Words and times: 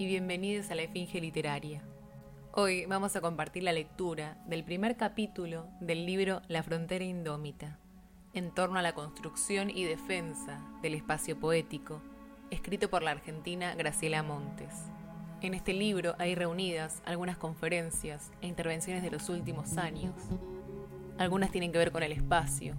y 0.00 0.06
bienvenidos 0.06 0.70
a 0.70 0.74
la 0.74 0.80
Esfinge 0.80 1.20
Literaria. 1.20 1.82
Hoy 2.52 2.86
vamos 2.86 3.16
a 3.16 3.20
compartir 3.20 3.64
la 3.64 3.74
lectura 3.74 4.38
del 4.46 4.64
primer 4.64 4.96
capítulo 4.96 5.68
del 5.78 6.06
libro 6.06 6.40
La 6.48 6.62
frontera 6.62 7.04
indómita, 7.04 7.78
en 8.32 8.50
torno 8.54 8.78
a 8.78 8.82
la 8.82 8.94
construcción 8.94 9.68
y 9.68 9.84
defensa 9.84 10.66
del 10.80 10.94
espacio 10.94 11.38
poético, 11.38 12.00
escrito 12.50 12.88
por 12.88 13.02
la 13.02 13.10
argentina 13.10 13.74
Graciela 13.74 14.22
Montes. 14.22 14.72
En 15.42 15.52
este 15.52 15.74
libro 15.74 16.14
hay 16.18 16.34
reunidas 16.34 17.02
algunas 17.04 17.36
conferencias 17.36 18.32
e 18.40 18.46
intervenciones 18.46 19.02
de 19.02 19.10
los 19.10 19.28
últimos 19.28 19.76
años. 19.76 20.14
Algunas 21.18 21.50
tienen 21.50 21.72
que 21.72 21.78
ver 21.78 21.92
con 21.92 22.02
el 22.02 22.12
espacio 22.12 22.74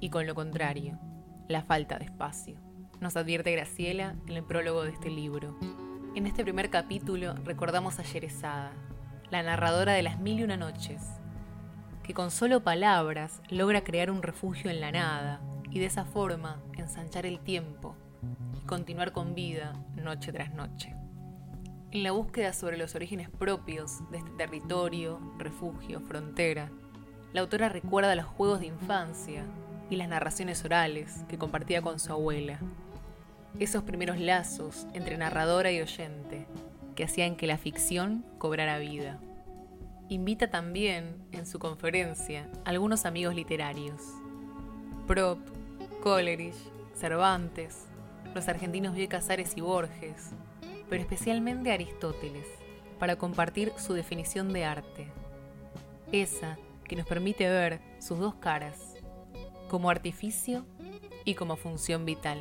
y 0.00 0.08
con 0.08 0.26
lo 0.26 0.34
contrario, 0.34 0.98
la 1.46 1.62
falta 1.62 1.98
de 1.98 2.06
espacio. 2.06 2.56
Nos 3.02 3.16
advierte 3.16 3.52
Graciela 3.52 4.16
en 4.26 4.38
el 4.38 4.44
prólogo 4.44 4.82
de 4.82 4.92
este 4.92 5.10
libro. 5.10 5.58
En 6.14 6.28
este 6.28 6.44
primer 6.44 6.70
capítulo 6.70 7.34
recordamos 7.44 7.98
a 7.98 8.04
Yerezada, 8.04 8.70
la 9.32 9.42
narradora 9.42 9.94
de 9.94 10.02
las 10.04 10.20
mil 10.20 10.38
y 10.38 10.44
una 10.44 10.56
noches, 10.56 11.02
que 12.04 12.14
con 12.14 12.30
solo 12.30 12.62
palabras 12.62 13.42
logra 13.50 13.82
crear 13.82 14.12
un 14.12 14.22
refugio 14.22 14.70
en 14.70 14.80
la 14.80 14.92
nada 14.92 15.40
y 15.72 15.80
de 15.80 15.86
esa 15.86 16.04
forma 16.04 16.62
ensanchar 16.78 17.26
el 17.26 17.40
tiempo 17.40 17.96
y 18.56 18.64
continuar 18.64 19.10
con 19.10 19.34
vida 19.34 19.72
noche 19.96 20.32
tras 20.32 20.54
noche. 20.54 20.94
En 21.90 22.04
la 22.04 22.12
búsqueda 22.12 22.52
sobre 22.52 22.76
los 22.76 22.94
orígenes 22.94 23.28
propios 23.28 24.08
de 24.12 24.18
este 24.18 24.30
territorio, 24.38 25.18
refugio, 25.36 26.00
frontera, 26.00 26.70
la 27.32 27.40
autora 27.40 27.68
recuerda 27.68 28.14
los 28.14 28.26
juegos 28.26 28.60
de 28.60 28.66
infancia 28.66 29.44
y 29.90 29.96
las 29.96 30.08
narraciones 30.08 30.64
orales 30.64 31.24
que 31.26 31.38
compartía 31.38 31.82
con 31.82 31.98
su 31.98 32.12
abuela. 32.12 32.60
Esos 33.60 33.84
primeros 33.84 34.18
lazos 34.18 34.88
entre 34.94 35.16
narradora 35.16 35.70
y 35.70 35.80
oyente 35.80 36.46
que 36.96 37.04
hacían 37.04 37.36
que 37.36 37.46
la 37.46 37.56
ficción 37.56 38.24
cobrara 38.38 38.78
vida. 38.78 39.20
Invita 40.08 40.50
también, 40.50 41.16
en 41.30 41.46
su 41.46 41.60
conferencia, 41.60 42.48
a 42.64 42.70
algunos 42.70 43.06
amigos 43.06 43.36
literarios. 43.36 44.02
Prop, 45.06 45.38
Coleridge, 46.02 46.56
Cervantes, 46.94 47.86
los 48.34 48.48
argentinos 48.48 48.94
Bioy 48.94 49.06
Casares 49.06 49.52
y 49.56 49.60
Borges, 49.60 50.32
pero 50.90 51.00
especialmente 51.00 51.72
Aristóteles, 51.72 52.46
para 52.98 53.16
compartir 53.16 53.72
su 53.78 53.94
definición 53.94 54.52
de 54.52 54.64
arte. 54.64 55.06
Esa 56.10 56.58
que 56.88 56.96
nos 56.96 57.06
permite 57.06 57.48
ver 57.48 57.80
sus 58.00 58.18
dos 58.18 58.34
caras, 58.34 58.96
como 59.68 59.90
artificio 59.90 60.66
y 61.24 61.34
como 61.34 61.56
función 61.56 62.04
vital. 62.04 62.38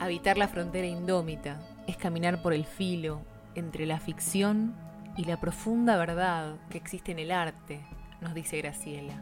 Habitar 0.00 0.38
la 0.38 0.46
frontera 0.46 0.86
indómita 0.86 1.60
es 1.88 1.96
caminar 1.96 2.40
por 2.40 2.52
el 2.52 2.64
filo 2.64 3.20
entre 3.56 3.84
la 3.84 3.98
ficción 3.98 4.72
y 5.16 5.24
la 5.24 5.40
profunda 5.40 5.96
verdad 5.96 6.54
que 6.70 6.78
existe 6.78 7.10
en 7.10 7.18
el 7.18 7.32
arte, 7.32 7.80
nos 8.20 8.32
dice 8.32 8.58
Graciela. 8.58 9.20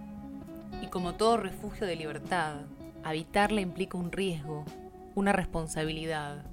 Y 0.83 0.89
como 0.89 1.15
todo 1.15 1.39
refugio 1.39 1.87
de 1.87 1.97
libertad, 1.97 2.57
habitarla 3.05 3.63
implica 3.63 3.97
un 3.97 4.13
riesgo, 4.13 4.67
una 5.15 5.33
responsabilidad, 5.33 6.45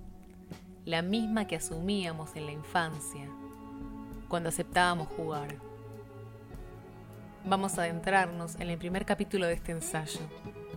la 0.86 1.02
misma 1.02 1.46
que 1.46 1.58
asumíamos 1.58 2.38
en 2.38 2.46
la 2.46 2.54
infancia, 2.54 3.28
cuando 4.30 4.48
aceptábamos 4.48 5.10
jugar. 5.10 5.58
Vamos 7.44 7.78
a 7.78 7.82
adentrarnos 7.82 8.56
en 8.56 8.70
el 8.70 8.78
primer 8.78 9.06
capítulo 9.06 9.48
de 9.48 9.56
este 9.56 9.74
ensayo, 9.74 10.22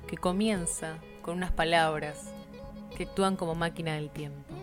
que 0.08 0.16
comienza 0.16 0.98
con 1.22 1.36
unas 1.36 1.52
palabras 1.52 2.32
que 2.96 3.04
actúan 3.04 3.36
como 3.36 3.54
máquina 3.54 3.94
del 3.94 4.10
tiempo. 4.10 4.54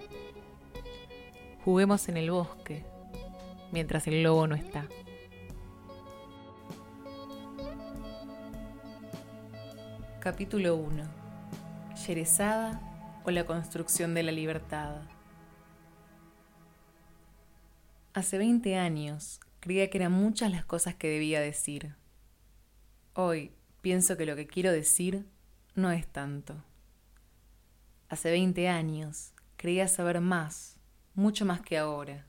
Juguemos 1.63 2.09
en 2.09 2.17
el 2.17 2.31
bosque 2.31 2.83
mientras 3.71 4.07
el 4.07 4.23
lobo 4.23 4.47
no 4.47 4.55
está. 4.55 4.87
Capítulo 10.19 10.75
1. 10.75 11.03
Yerezada 12.07 12.81
o 13.23 13.29
la 13.29 13.45
construcción 13.45 14.15
de 14.15 14.23
la 14.23 14.31
libertad. 14.31 15.01
Hace 18.13 18.37
20 18.39 18.77
años 18.77 19.39
creía 19.59 19.89
que 19.89 19.99
eran 19.99 20.11
muchas 20.11 20.51
las 20.51 20.65
cosas 20.65 20.95
que 20.95 21.07
debía 21.07 21.39
decir. 21.39 21.95
Hoy 23.13 23.51
pienso 23.81 24.17
que 24.17 24.25
lo 24.25 24.35
que 24.35 24.47
quiero 24.47 24.71
decir 24.71 25.25
no 25.75 25.91
es 25.91 26.07
tanto. 26.07 26.63
Hace 28.13 28.29
20 28.29 28.67
años 28.67 29.33
creía 29.57 29.87
saber 29.87 30.21
más 30.21 30.77
mucho 31.15 31.45
más 31.45 31.61
que 31.61 31.79
ahora, 31.79 32.27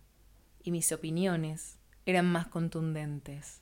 y 0.62 0.70
mis 0.70 0.90
opiniones 0.92 1.78
eran 2.06 2.24
más 2.24 2.46
contundentes. 2.46 3.60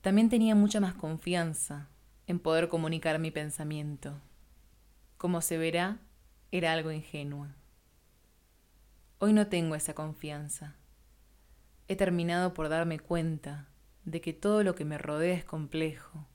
También 0.00 0.30
tenía 0.30 0.54
mucha 0.54 0.80
más 0.80 0.94
confianza 0.94 1.90
en 2.26 2.38
poder 2.38 2.68
comunicar 2.68 3.18
mi 3.18 3.30
pensamiento. 3.30 4.22
Como 5.18 5.42
se 5.42 5.58
verá, 5.58 6.00
era 6.50 6.72
algo 6.72 6.90
ingenua. 6.90 7.54
Hoy 9.18 9.34
no 9.34 9.48
tengo 9.48 9.74
esa 9.74 9.92
confianza. 9.92 10.76
He 11.88 11.96
terminado 11.96 12.54
por 12.54 12.70
darme 12.70 12.98
cuenta 12.98 13.68
de 14.06 14.22
que 14.22 14.32
todo 14.32 14.64
lo 14.64 14.74
que 14.74 14.86
me 14.86 14.96
rodea 14.96 15.34
es 15.34 15.44
complejo, 15.44 16.26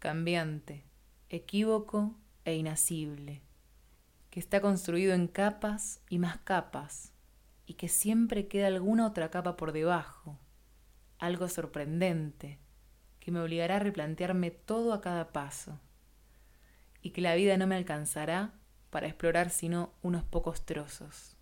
cambiante, 0.00 0.82
equívoco 1.28 2.16
e 2.44 2.56
inasible 2.56 3.43
que 4.34 4.40
está 4.40 4.60
construido 4.60 5.14
en 5.14 5.28
capas 5.28 6.00
y 6.08 6.18
más 6.18 6.38
capas, 6.38 7.12
y 7.66 7.74
que 7.74 7.88
siempre 7.88 8.48
queda 8.48 8.66
alguna 8.66 9.06
otra 9.06 9.30
capa 9.30 9.56
por 9.56 9.70
debajo, 9.70 10.40
algo 11.20 11.48
sorprendente, 11.48 12.58
que 13.20 13.30
me 13.30 13.38
obligará 13.38 13.76
a 13.76 13.78
replantearme 13.78 14.50
todo 14.50 14.92
a 14.92 15.00
cada 15.00 15.30
paso, 15.30 15.78
y 17.00 17.10
que 17.10 17.20
la 17.20 17.36
vida 17.36 17.56
no 17.58 17.68
me 17.68 17.76
alcanzará 17.76 18.54
para 18.90 19.06
explorar 19.06 19.50
sino 19.50 19.92
unos 20.02 20.24
pocos 20.24 20.66
trozos. 20.66 21.36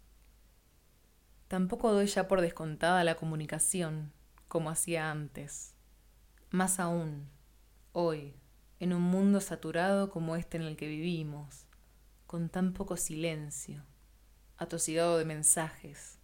Tampoco 1.49 1.95
doy 1.95 2.09
ya 2.09 2.29
por 2.29 2.43
descontada 2.43 3.05
la 3.05 3.15
comunicación, 3.15 4.13
como 4.49 4.69
hacía 4.69 5.11
antes. 5.11 5.75
Más 6.51 6.79
aún, 6.79 7.31
hoy, 7.93 8.35
en 8.81 8.93
un 8.93 9.01
mundo 9.01 9.41
saturado 9.41 10.11
como 10.11 10.37
este 10.37 10.59
en 10.59 10.65
el 10.65 10.77
que 10.77 10.89
vivimos, 10.89 11.69
con 12.33 12.49
tan 12.49 12.73
poco 12.73 12.97
silencio, 12.97 13.85
atosigado 14.57 15.19
de 15.19 15.27
mensajes. 15.27 16.19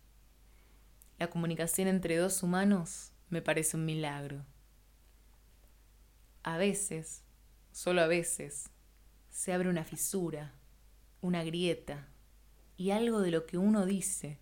La 1.19 1.29
comunicación 1.29 1.87
entre 1.87 2.17
dos 2.17 2.43
humanos 2.43 3.13
me 3.29 3.43
parece 3.43 3.77
un 3.77 3.85
milagro. 3.85 4.47
A 6.43 6.57
veces, 6.57 7.25
solo 7.73 8.01
a 8.01 8.07
veces, 8.07 8.71
se 9.29 9.53
abre 9.53 9.69
una 9.69 9.85
fisura, 9.85 10.55
una 11.21 11.45
grieta, 11.45 12.09
y 12.79 12.91
algo 12.93 13.21
de 13.21 13.31
lo 13.31 13.45
que 13.45 13.59
uno 13.59 13.85
dice 13.85 14.41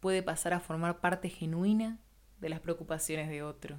puede 0.00 0.22
pasar 0.22 0.54
a 0.54 0.60
formar 0.60 1.02
parte 1.02 1.28
genuina 1.28 2.00
de 2.40 2.48
las 2.48 2.60
preocupaciones 2.60 3.28
de 3.28 3.42
otro. 3.42 3.78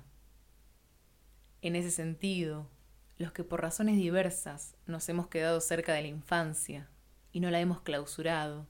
En 1.63 1.75
ese 1.75 1.89
sentido, 1.89 2.69
los 3.17 3.31
que 3.31 3.43
por 3.43 3.63
razones 3.63 3.95
diversas 3.95 4.75
nos 4.85 5.09
hemos 5.09 5.27
quedado 5.27 5.59
cerca 5.59 5.91
de 5.93 6.03
la 6.03 6.07
infancia 6.09 6.91
y 7.35 7.41
no 7.41 7.51
la 7.51 7.59
hemos 7.59 7.81
clausurado, 7.81 8.65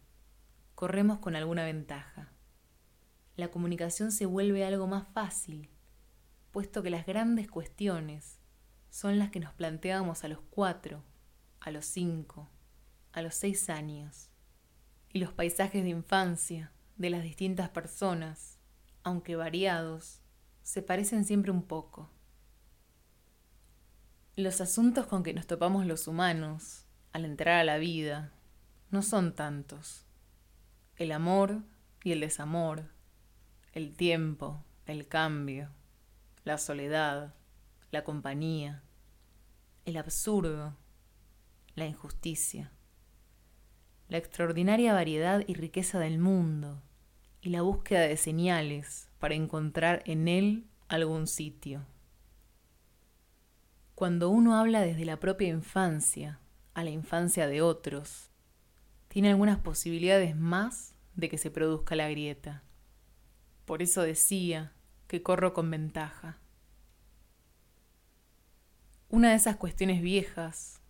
corremos 0.73 1.19
con 1.19 1.35
alguna 1.35 1.63
ventaja. 1.65 2.31
La 3.35 3.49
comunicación 3.49 4.11
se 4.11 4.25
vuelve 4.25 4.65
algo 4.65 4.87
más 4.87 5.07
fácil, 5.09 5.69
puesto 6.49 6.81
que 6.81 6.89
las 6.89 7.05
grandes 7.05 7.47
cuestiones 7.47 8.39
son 8.89 9.19
las 9.19 9.29
que 9.29 9.39
nos 9.39 9.53
planteamos 9.53 10.23
a 10.23 10.29
los 10.29 10.39
cuatro, 10.49 11.03
a 11.59 11.69
los 11.69 11.85
cinco, 11.85 12.49
a 13.11 13.21
los 13.21 13.35
seis 13.35 13.69
años, 13.69 14.31
y 15.13 15.19
los 15.19 15.31
paisajes 15.31 15.83
de 15.83 15.89
infancia 15.89 16.71
de 16.95 17.11
las 17.11 17.21
distintas 17.21 17.69
personas, 17.69 18.57
aunque 19.03 19.35
variados, 19.35 20.21
se 20.63 20.81
parecen 20.81 21.23
siempre 21.23 21.51
un 21.51 21.61
poco. 21.61 22.09
Los 24.35 24.59
asuntos 24.59 25.05
con 25.05 25.21
que 25.21 25.35
nos 25.35 25.45
topamos 25.45 25.85
los 25.85 26.07
humanos 26.07 26.87
al 27.13 27.25
entrar 27.25 27.59
a 27.59 27.63
la 27.63 27.77
vida 27.77 28.31
no 28.91 29.01
son 29.01 29.35
tantos. 29.35 30.05
El 30.95 31.11
amor 31.11 31.63
y 32.03 32.11
el 32.11 32.21
desamor, 32.21 32.91
el 33.73 33.95
tiempo, 33.95 34.63
el 34.85 35.07
cambio, 35.07 35.69
la 36.43 36.57
soledad, 36.57 37.33
la 37.91 38.03
compañía, 38.03 38.83
el 39.85 39.97
absurdo, 39.97 40.77
la 41.75 41.85
injusticia, 41.85 42.71
la 44.07 44.17
extraordinaria 44.17 44.93
variedad 44.93 45.43
y 45.47 45.55
riqueza 45.55 45.99
del 45.99 46.19
mundo 46.19 46.81
y 47.41 47.49
la 47.49 47.61
búsqueda 47.61 48.01
de 48.01 48.17
señales 48.17 49.09
para 49.19 49.35
encontrar 49.35 50.03
en 50.05 50.27
él 50.27 50.67
algún 50.87 51.27
sitio. 51.27 51.85
Cuando 53.95 54.29
uno 54.29 54.57
habla 54.57 54.81
desde 54.81 55.05
la 55.05 55.19
propia 55.19 55.47
infancia 55.47 56.39
a 56.73 56.83
la 56.83 56.89
infancia 56.89 57.47
de 57.47 57.61
otros, 57.61 58.29
tiene 59.15 59.29
algunas 59.29 59.59
posibilidades 59.59 60.35
más 60.35 60.93
de 61.15 61.29
que 61.29 61.37
se 61.37 61.49
produzca 61.49 61.95
la 61.95 62.09
grieta. 62.09 62.63
Por 63.63 63.81
eso 63.81 64.01
decía 64.01 64.73
que 65.07 65.23
corro 65.23 65.53
con 65.53 65.71
ventaja. 65.71 66.37
Una 69.07 69.29
de 69.29 69.35
esas 69.35 69.55
cuestiones 69.55 70.01
viejas, 70.01 70.81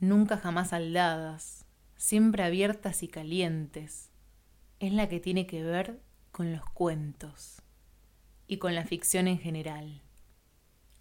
nunca 0.00 0.36
jamás 0.36 0.74
aldadas, 0.74 1.64
siempre 1.96 2.42
abiertas 2.42 3.02
y 3.02 3.08
calientes, 3.08 4.10
es 4.78 4.92
la 4.92 5.08
que 5.08 5.18
tiene 5.18 5.46
que 5.46 5.62
ver 5.62 6.02
con 6.30 6.52
los 6.52 6.66
cuentos 6.66 7.62
y 8.46 8.58
con 8.58 8.74
la 8.74 8.84
ficción 8.84 9.28
en 9.28 9.38
general, 9.38 10.02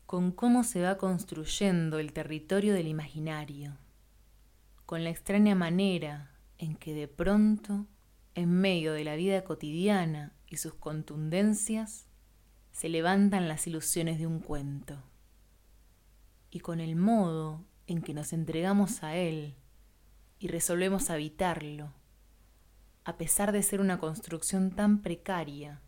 con 0.05 0.31
cómo 0.31 0.63
se 0.63 0.81
va 0.81 0.97
construyendo 0.97 1.99
el 1.99 2.13
territorio 2.13 2.73
del 2.73 2.87
imaginario, 2.87 3.77
con 4.85 5.03
la 5.03 5.09
extraña 5.09 5.53
manera 5.53 6.30
en 6.61 6.75
que 6.75 6.93
de 6.93 7.07
pronto, 7.07 7.87
en 8.35 8.49
medio 8.53 8.93
de 8.93 9.03
la 9.03 9.15
vida 9.15 9.43
cotidiana 9.43 10.31
y 10.47 10.57
sus 10.57 10.75
contundencias, 10.75 12.05
se 12.71 12.87
levantan 12.87 13.47
las 13.47 13.65
ilusiones 13.65 14.19
de 14.19 14.27
un 14.27 14.39
cuento 14.39 15.01
y 16.51 16.59
con 16.59 16.79
el 16.79 16.95
modo 16.95 17.65
en 17.87 18.03
que 18.03 18.13
nos 18.13 18.31
entregamos 18.31 19.01
a 19.01 19.15
él 19.15 19.55
y 20.37 20.49
resolvemos 20.49 21.09
habitarlo, 21.09 21.93
a 23.05 23.17
pesar 23.17 23.51
de 23.51 23.63
ser 23.63 23.81
una 23.81 23.97
construcción 23.99 24.69
tan 24.69 25.01
precaria, 25.01 25.81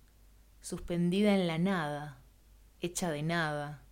suspendida 0.60 1.36
en 1.36 1.46
la 1.46 1.60
nada, 1.60 2.18
hecha 2.81 3.12
de 3.12 3.22
nada 3.22 3.84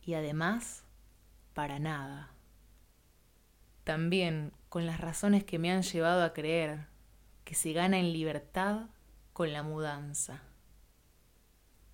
y 0.00 0.14
además 0.14 0.84
para 1.54 1.80
nada. 1.80 2.30
También 3.82 4.52
con 4.74 4.86
las 4.86 5.00
razones 5.00 5.44
que 5.44 5.60
me 5.60 5.70
han 5.70 5.82
llevado 5.82 6.24
a 6.24 6.32
creer 6.32 6.88
que 7.44 7.54
se 7.54 7.72
gana 7.72 8.00
en 8.00 8.12
libertad 8.12 8.88
con 9.32 9.52
la 9.52 9.62
mudanza. 9.62 10.42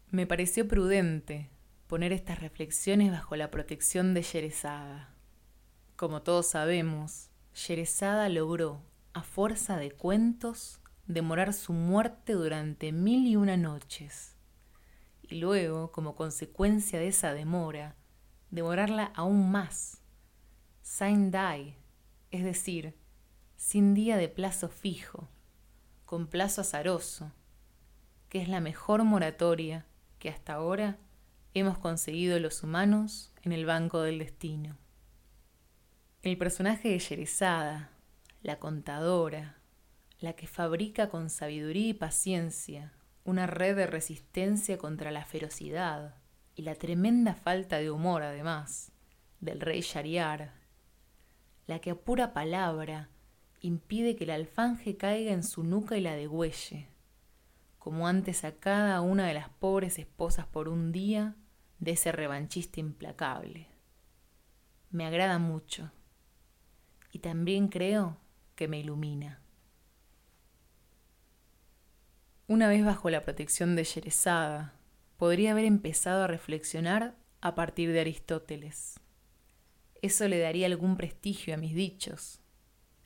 Me 0.09 0.27
pareció 0.27 0.67
prudente 0.67 1.51
poner 1.89 2.11
estas 2.11 2.41
reflexiones 2.41 3.13
bajo 3.13 3.37
la 3.37 3.51
protección 3.51 4.15
de 4.15 4.23
Yerezada. 4.23 5.15
Como 5.97 6.23
todos 6.23 6.47
sabemos, 6.47 7.29
Yerezada 7.67 8.31
logró, 8.31 8.81
a 9.13 9.25
fuerza 9.25 9.77
de 9.77 9.91
cuentos, 9.91 10.81
demorar 11.07 11.53
su 11.53 11.75
muerte 11.75 12.33
durante 12.33 12.93
mil 12.93 13.27
y 13.27 13.37
una 13.37 13.59
noches, 13.59 14.37
y 15.21 15.35
luego, 15.39 15.93
como 15.93 16.15
consecuencia 16.15 16.99
de 16.99 17.09
esa 17.09 17.35
demora, 17.35 17.95
demorarla 18.51 19.13
aún 19.15 19.51
más, 19.51 20.01
sin 20.81 21.31
die, 21.31 21.80
es 22.31 22.45
decir, 22.45 22.95
sin 23.57 23.95
día 23.95 24.17
de 24.17 24.29
plazo 24.29 24.69
fijo, 24.69 25.29
con 26.05 26.27
plazo 26.27 26.63
azaroso, 26.63 27.33
que 28.29 28.41
es 28.41 28.49
la 28.49 28.61
mejor 28.61 29.05
moratoria 29.05 29.87
que 30.19 30.29
hasta 30.29 30.55
ahora 30.55 30.99
hemos 31.55 31.79
conseguido 31.79 32.39
los 32.39 32.63
humanos 32.63 33.33
en 33.43 33.53
el 33.53 33.67
banco 33.67 34.03
del 34.03 34.19
destino. 34.19 34.77
El 36.23 36.39
personaje 36.39 36.91
de 36.91 36.99
Yerezada, 36.99 37.91
la 38.43 38.59
contadora, 38.59 39.57
la 40.21 40.35
que 40.35 40.47
fabrica 40.47 41.09
con 41.09 41.31
sabiduría 41.31 41.89
y 41.89 41.95
paciencia 41.95 42.93
una 43.25 43.47
red 43.47 43.77
de 43.77 43.87
resistencia 43.87 44.79
contra 44.79 45.11
la 45.11 45.25
ferocidad 45.25 46.15
y 46.55 46.63
la 46.63 46.75
tremenda 46.75 47.35
falta 47.35 47.79
de 47.79 47.91
humor, 47.91 48.23
además, 48.23 48.93
del 49.41 49.61
rey 49.61 49.81
Shariar, 49.81 50.53
la 51.71 51.79
que 51.79 51.93
a 51.93 51.95
pura 51.95 52.33
palabra 52.33 53.11
impide 53.61 54.17
que 54.17 54.25
el 54.25 54.31
alfanje 54.31 54.97
caiga 54.97 55.31
en 55.31 55.45
su 55.45 55.63
nuca 55.63 55.97
y 55.97 56.01
la 56.01 56.17
degüelle, 56.17 56.89
como 57.79 58.09
antes 58.09 58.43
a 58.45 58.57
cada 58.57 59.01
una 59.03 59.25
de 59.29 59.35
las 59.35 59.51
pobres 59.51 60.01
esposas 60.01 60.47
por 60.47 60.69
un 60.69 60.91
día 60.91 61.37
de 61.79 61.93
ese 61.93 62.11
revanchista 62.11 62.81
implacable. 62.81 63.69
Me 64.91 65.07
agrada 65.07 65.39
mucho 65.39 65.93
y 67.13 67.21
también 67.21 67.69
creo 67.69 68.17
que 68.57 68.67
me 68.67 68.81
ilumina. 68.81 69.41
Una 72.49 72.67
vez 72.67 72.85
bajo 72.85 73.11
la 73.11 73.21
protección 73.21 73.77
de 73.77 73.85
Yerezada, 73.85 74.75
podría 75.17 75.53
haber 75.53 75.67
empezado 75.67 76.25
a 76.25 76.27
reflexionar 76.27 77.15
a 77.41 77.55
partir 77.55 77.93
de 77.93 78.01
Aristóteles. 78.01 79.00
Eso 80.03 80.27
le 80.29 80.39
daría 80.39 80.67
algún 80.67 80.97
prestigio 80.97 81.55
a 81.55 81.59
mis 81.59 81.75
dichos. 81.75 82.41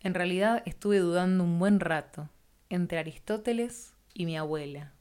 En 0.00 0.14
realidad 0.14 0.62
estuve 0.64 0.98
dudando 0.98 1.42
un 1.42 1.58
buen 1.58 1.80
rato 1.80 2.30
entre 2.68 2.98
Aristóteles 2.98 3.94
y 4.12 4.26
mi 4.26 4.36
abuela, 4.36 4.92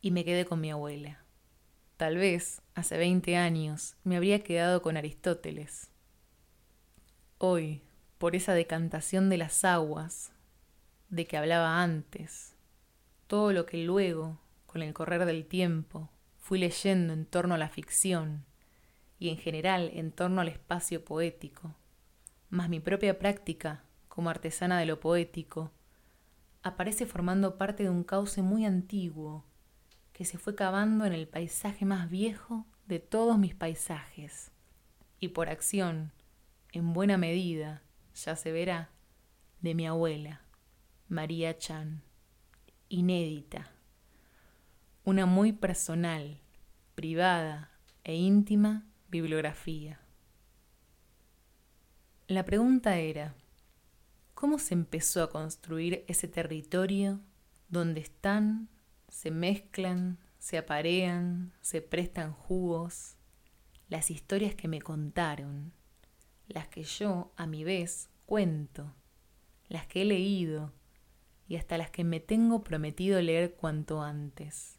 y 0.00 0.10
me 0.10 0.24
quedé 0.24 0.46
con 0.46 0.60
mi 0.60 0.70
abuela. 0.70 1.22
Tal 1.98 2.16
vez, 2.16 2.62
hace 2.74 2.96
20 2.96 3.36
años, 3.36 3.96
me 4.04 4.16
habría 4.16 4.42
quedado 4.42 4.80
con 4.80 4.96
Aristóteles. 4.96 5.90
Hoy, 7.36 7.82
por 8.16 8.34
esa 8.34 8.54
decantación 8.54 9.28
de 9.28 9.36
las 9.36 9.64
aguas, 9.64 10.32
de 11.10 11.26
que 11.26 11.36
hablaba 11.36 11.82
antes, 11.82 12.54
todo 13.26 13.52
lo 13.52 13.66
que 13.66 13.78
luego, 13.78 14.40
con 14.66 14.82
el 14.82 14.94
correr 14.94 15.26
del 15.26 15.44
tiempo, 15.44 16.08
fui 16.38 16.58
leyendo 16.58 17.12
en 17.12 17.26
torno 17.26 17.54
a 17.54 17.58
la 17.58 17.68
ficción 17.68 18.47
y 19.18 19.30
en 19.30 19.36
general 19.36 19.90
en 19.94 20.12
torno 20.12 20.40
al 20.40 20.48
espacio 20.48 21.04
poético, 21.04 21.74
más 22.50 22.68
mi 22.68 22.80
propia 22.80 23.18
práctica 23.18 23.84
como 24.08 24.30
artesana 24.30 24.78
de 24.78 24.86
lo 24.86 25.00
poético, 25.00 25.70
aparece 26.62 27.06
formando 27.06 27.56
parte 27.56 27.84
de 27.84 27.90
un 27.90 28.04
cauce 28.04 28.42
muy 28.42 28.64
antiguo 28.64 29.44
que 30.12 30.24
se 30.24 30.38
fue 30.38 30.54
cavando 30.54 31.04
en 31.04 31.12
el 31.12 31.28
paisaje 31.28 31.84
más 31.84 32.10
viejo 32.10 32.66
de 32.86 32.98
todos 32.98 33.38
mis 33.38 33.54
paisajes. 33.54 34.50
Y 35.20 35.28
por 35.28 35.48
acción, 35.48 36.12
en 36.72 36.92
buena 36.92 37.16
medida, 37.16 37.82
ya 38.14 38.34
se 38.34 38.50
verá, 38.50 38.90
de 39.60 39.74
mi 39.74 39.86
abuela, 39.86 40.42
María 41.08 41.56
Chan, 41.56 42.02
inédita, 42.88 43.70
una 45.04 45.26
muy 45.26 45.52
personal, 45.52 46.40
privada 46.94 47.70
e 48.04 48.14
íntima 48.16 48.87
bibliografía. 49.08 50.00
La 52.26 52.44
pregunta 52.44 52.98
era, 52.98 53.34
¿cómo 54.34 54.58
se 54.58 54.74
empezó 54.74 55.22
a 55.22 55.30
construir 55.30 56.04
ese 56.08 56.28
territorio 56.28 57.20
donde 57.68 58.00
están 58.00 58.68
se 59.08 59.30
mezclan, 59.30 60.18
se 60.38 60.58
aparean, 60.58 61.52
se 61.60 61.82
prestan 61.82 62.32
jugos, 62.32 63.16
las 63.88 64.10
historias 64.10 64.54
que 64.54 64.68
me 64.68 64.80
contaron, 64.80 65.72
las 66.46 66.68
que 66.68 66.84
yo, 66.84 67.32
a 67.36 67.46
mi 67.46 67.64
vez, 67.64 68.10
cuento, 68.26 68.94
las 69.68 69.86
que 69.86 70.02
he 70.02 70.04
leído 70.04 70.72
y 71.48 71.56
hasta 71.56 71.78
las 71.78 71.90
que 71.90 72.04
me 72.04 72.20
tengo 72.20 72.62
prometido 72.62 73.20
leer 73.20 73.54
cuanto 73.54 74.02
antes. 74.02 74.78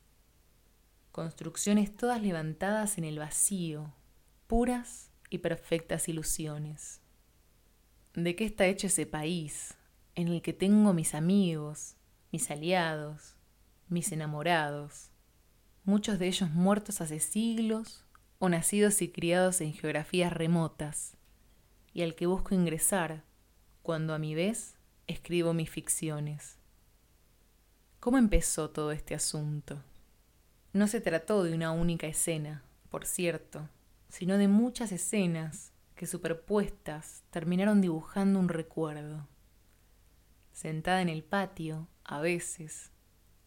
Construcciones 1.12 1.96
todas 1.96 2.22
levantadas 2.22 2.98
en 2.98 3.04
el 3.04 3.18
vacío, 3.18 3.94
puras 4.50 5.12
y 5.30 5.38
perfectas 5.38 6.10
ilusiones. 6.10 7.02
¿De 8.16 8.36
qué 8.36 8.46
está 8.46 8.66
hecho 8.66 8.88
ese 8.88 9.06
país 9.06 9.76
en 10.16 10.28
el 10.28 10.42
que 10.42 10.54
tengo 10.54 10.92
mis 10.92 11.14
amigos, 11.14 11.98
mis 12.32 12.50
aliados, 12.50 13.36
mis 13.90 14.12
enamorados, 14.12 15.12
muchos 15.84 16.18
de 16.18 16.30
ellos 16.30 16.50
muertos 16.50 17.00
hace 17.00 17.20
siglos 17.20 18.04
o 18.40 18.50
nacidos 18.50 19.04
y 19.04 19.12
criados 19.12 19.62
en 19.62 19.72
geografías 19.72 20.34
remotas, 20.34 21.16
y 21.94 22.02
al 22.02 22.16
que 22.16 22.26
busco 22.26 22.56
ingresar 22.56 23.24
cuando 23.84 24.16
a 24.16 24.18
mi 24.18 24.34
vez 24.34 24.80
escribo 25.06 25.54
mis 25.54 25.70
ficciones. 25.70 26.58
¿Cómo 28.00 28.18
empezó 28.18 28.72
todo 28.72 28.94
este 28.94 29.14
asunto? 29.14 29.84
No 30.74 30.88
se 30.88 31.02
trató 31.02 31.44
de 31.44 31.54
una 31.54 31.72
única 31.72 32.08
escena, 32.08 32.64
por 32.90 33.06
cierto, 33.06 33.70
sino 34.10 34.38
de 34.38 34.48
muchas 34.48 34.92
escenas 34.92 35.72
que 35.96 36.08
superpuestas 36.08 37.24
terminaron 37.30 37.82
dibujando 37.82 38.40
un 38.40 38.50
recuerdo. 38.50 39.28
Sentada 40.52 41.02
en 41.02 41.10
el 41.10 41.24
patio, 41.24 41.88
a 42.04 42.20
veces, 42.20 42.92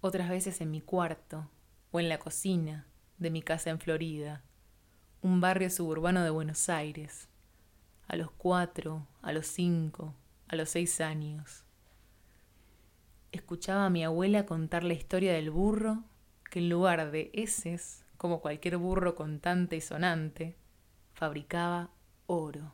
otras 0.01 0.29
veces 0.31 0.61
en 0.61 0.71
mi 0.71 0.81
cuarto 0.81 1.51
o 1.91 2.01
en 2.01 2.09
la 2.09 2.19
cocina 2.19 2.87
de 3.19 3.31
mi 3.31 3.43
casa 3.43 3.71
en 3.71 3.81
Florida, 3.81 4.43
un 5.21 5.41
barrio 5.41 5.71
suburbano 5.71 6.23
de 6.23 6.31
Buenos 6.31 6.69
Aires, 6.69 7.29
a 8.09 8.17
los 8.17 8.31
cuatro, 8.31 9.07
a 9.21 9.33
los 9.33 9.47
cinco, 9.47 10.15
a 10.49 10.57
los 10.57 10.71
seis 10.71 11.01
años. 11.01 11.65
Escuchaba 13.31 13.87
a 13.87 13.91
mi 13.91 14.05
abuela 14.05 14.47
contar 14.47 14.85
la 14.85 14.95
historia 14.95 15.33
del 15.33 15.51
burro 15.51 16.05
que 16.51 16.59
en 16.59 16.69
lugar 16.69 17.11
de 17.11 17.31
heces, 17.33 18.02
como 18.23 18.41
cualquier 18.41 18.77
burro 18.77 19.17
contante 19.17 19.75
y 19.75 19.81
sonante, 19.81 20.57
fabricaba 21.13 21.91
oro. 22.27 22.73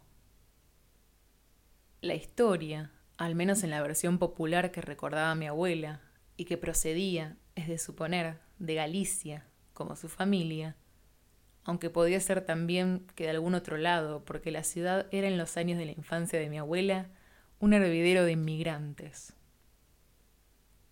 La 2.03 2.15
historia, 2.15 2.93
al 3.17 3.35
menos 3.35 3.65
en 3.65 3.71
la 3.71 3.81
versión 3.81 4.19
popular 4.19 4.71
que 4.73 4.83
recordaba 4.83 5.35
mi 5.35 5.47
abuela, 5.47 6.03
y 6.37 6.45
que 6.45 6.59
procedía, 6.59 7.39
es 7.55 7.67
de 7.67 7.79
suponer, 7.79 8.41
de 8.59 8.75
Galicia, 8.75 9.47
como 9.73 9.97
su 9.97 10.11
familia, 10.11 10.77
aunque 11.65 11.89
podía 11.89 12.21
ser 12.21 12.43
también 12.43 13.07
que 13.15 13.25
de 13.25 13.31
algún 13.31 13.55
otro 13.55 13.79
lado, 13.79 14.27
porque 14.27 14.51
la 14.51 14.65
ciudad 14.65 15.07
era 15.13 15.29
en 15.29 15.39
los 15.39 15.57
años 15.57 15.79
de 15.79 15.87
la 15.87 15.93
infancia 15.93 16.39
de 16.39 16.51
mi 16.51 16.59
abuela 16.59 17.09
un 17.59 17.73
hervidero 17.73 18.27
de 18.27 18.33
inmigrantes. 18.33 19.33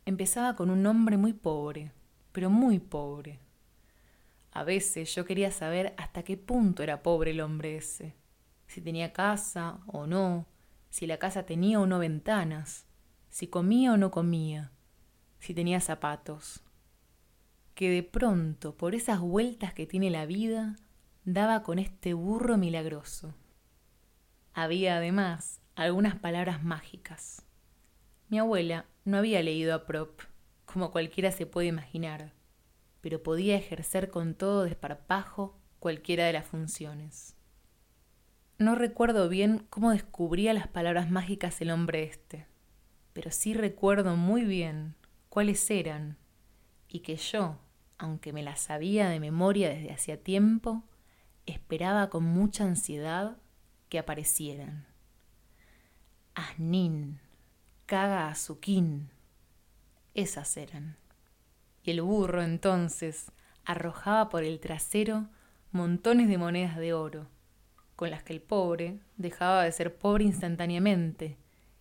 Empezaba 0.07 0.57
con 0.57 0.71
un 0.71 0.83
nombre 0.83 1.19
muy 1.19 1.35
pobre, 1.35 1.93
pero 2.33 2.49
muy 2.49 2.79
pobre. 2.79 3.39
A 4.57 4.65
veces 4.65 5.15
yo 5.15 5.27
quería 5.27 5.51
saber 5.51 5.93
hasta 5.99 6.23
qué 6.23 6.39
punto 6.39 6.83
era 6.83 7.03
pobre 7.03 7.33
el 7.33 7.43
hombre 7.43 7.77
ese, 7.77 8.17
si 8.67 8.81
tenía 8.81 9.13
casa 9.13 9.81
o 9.87 10.07
no, 10.07 10.47
si 10.89 11.07
la 11.07 11.19
casa 11.19 11.45
tenía 11.45 11.79
o 11.79 11.87
no 11.87 11.99
ventanas, 11.99 12.87
si 13.29 13.49
comía 13.49 13.93
o 13.93 13.99
no 13.99 14.11
comía, 14.11 14.73
si 15.41 15.53
tenía 15.53 15.79
zapatos. 15.83 16.65
Que 17.75 17.91
de 17.91 18.03
pronto, 18.03 18.79
por 18.79 18.95
esas 18.95 19.21
vueltas 19.21 19.75
que 19.75 19.87
tiene 19.87 20.09
la 20.09 20.25
vida, 20.25 20.77
daba 21.27 21.63
con 21.63 21.79
este 21.79 22.15
burro 22.15 22.57
milagroso. 22.57 23.35
Había 24.55 24.97
además 24.97 25.61
algunas 25.75 26.17
palabras 26.17 26.65
mágicas. 26.65 27.45
Mi 28.31 28.39
abuela 28.39 28.87
no 29.05 29.19
había 29.19 29.43
leído 29.43 29.75
a 29.75 29.85
Prop, 29.85 30.19
como 30.65 30.93
cualquiera 30.93 31.31
se 31.31 31.45
puede 31.45 31.67
imaginar, 31.67 32.33
pero 33.07 33.23
podía 33.23 33.55
ejercer 33.55 34.11
con 34.11 34.35
todo 34.35 34.65
desparpajo 34.65 35.57
cualquiera 35.79 36.25
de 36.27 36.33
las 36.33 36.45
funciones. 36.45 37.37
No 38.59 38.75
recuerdo 38.75 39.29
bien 39.29 39.65
cómo 39.71 39.93
descubría 39.93 40.53
las 40.53 40.67
palabras 40.67 41.09
mágicas 41.09 41.61
el 41.61 41.71
hombre 41.71 42.03
este, 42.03 42.49
pero 43.13 43.31
sí 43.31 43.55
recuerdo 43.55 44.17
muy 44.17 44.43
bien 44.43 44.97
cuáles 45.29 45.71
eran 45.71 46.19
y 46.89 46.99
que 46.99 47.15
yo, 47.15 47.61
aunque 47.97 48.33
me 48.33 48.43
las 48.43 48.59
sabía 48.59 49.09
de 49.09 49.21
memoria 49.21 49.69
desde 49.69 49.93
hacía 49.93 50.21
tiempo, 50.21 50.83
esperaba 51.47 52.11
con 52.11 52.25
mucha 52.25 52.65
ansiedad 52.65 53.37
que 53.89 54.01
aparecieran. 54.01 54.85
Asnin, 56.35 57.21
caga 57.87 58.31
azuquín. 58.31 59.11
Esas 60.13 60.57
eran. 60.57 60.97
Y 61.87 61.93
el 61.93 62.03
burro 62.03 62.43
entonces 62.43 63.33
arrojaba 63.65 64.29
por 64.29 64.45
el 64.45 64.61
trasero 64.61 65.29
montones 65.71 66.29
de 66.29 66.37
monedas 66.37 66.77
de 66.77 66.93
oro, 66.93 67.29
con 67.97 68.11
las 68.11 68.23
que 68.23 68.35
el 68.35 68.43
pobre 68.43 69.01
dejaba 69.17 69.65
de 69.65 69.73
ser 69.73 69.97
pobre 69.97 70.25
instantáneamente 70.25 71.39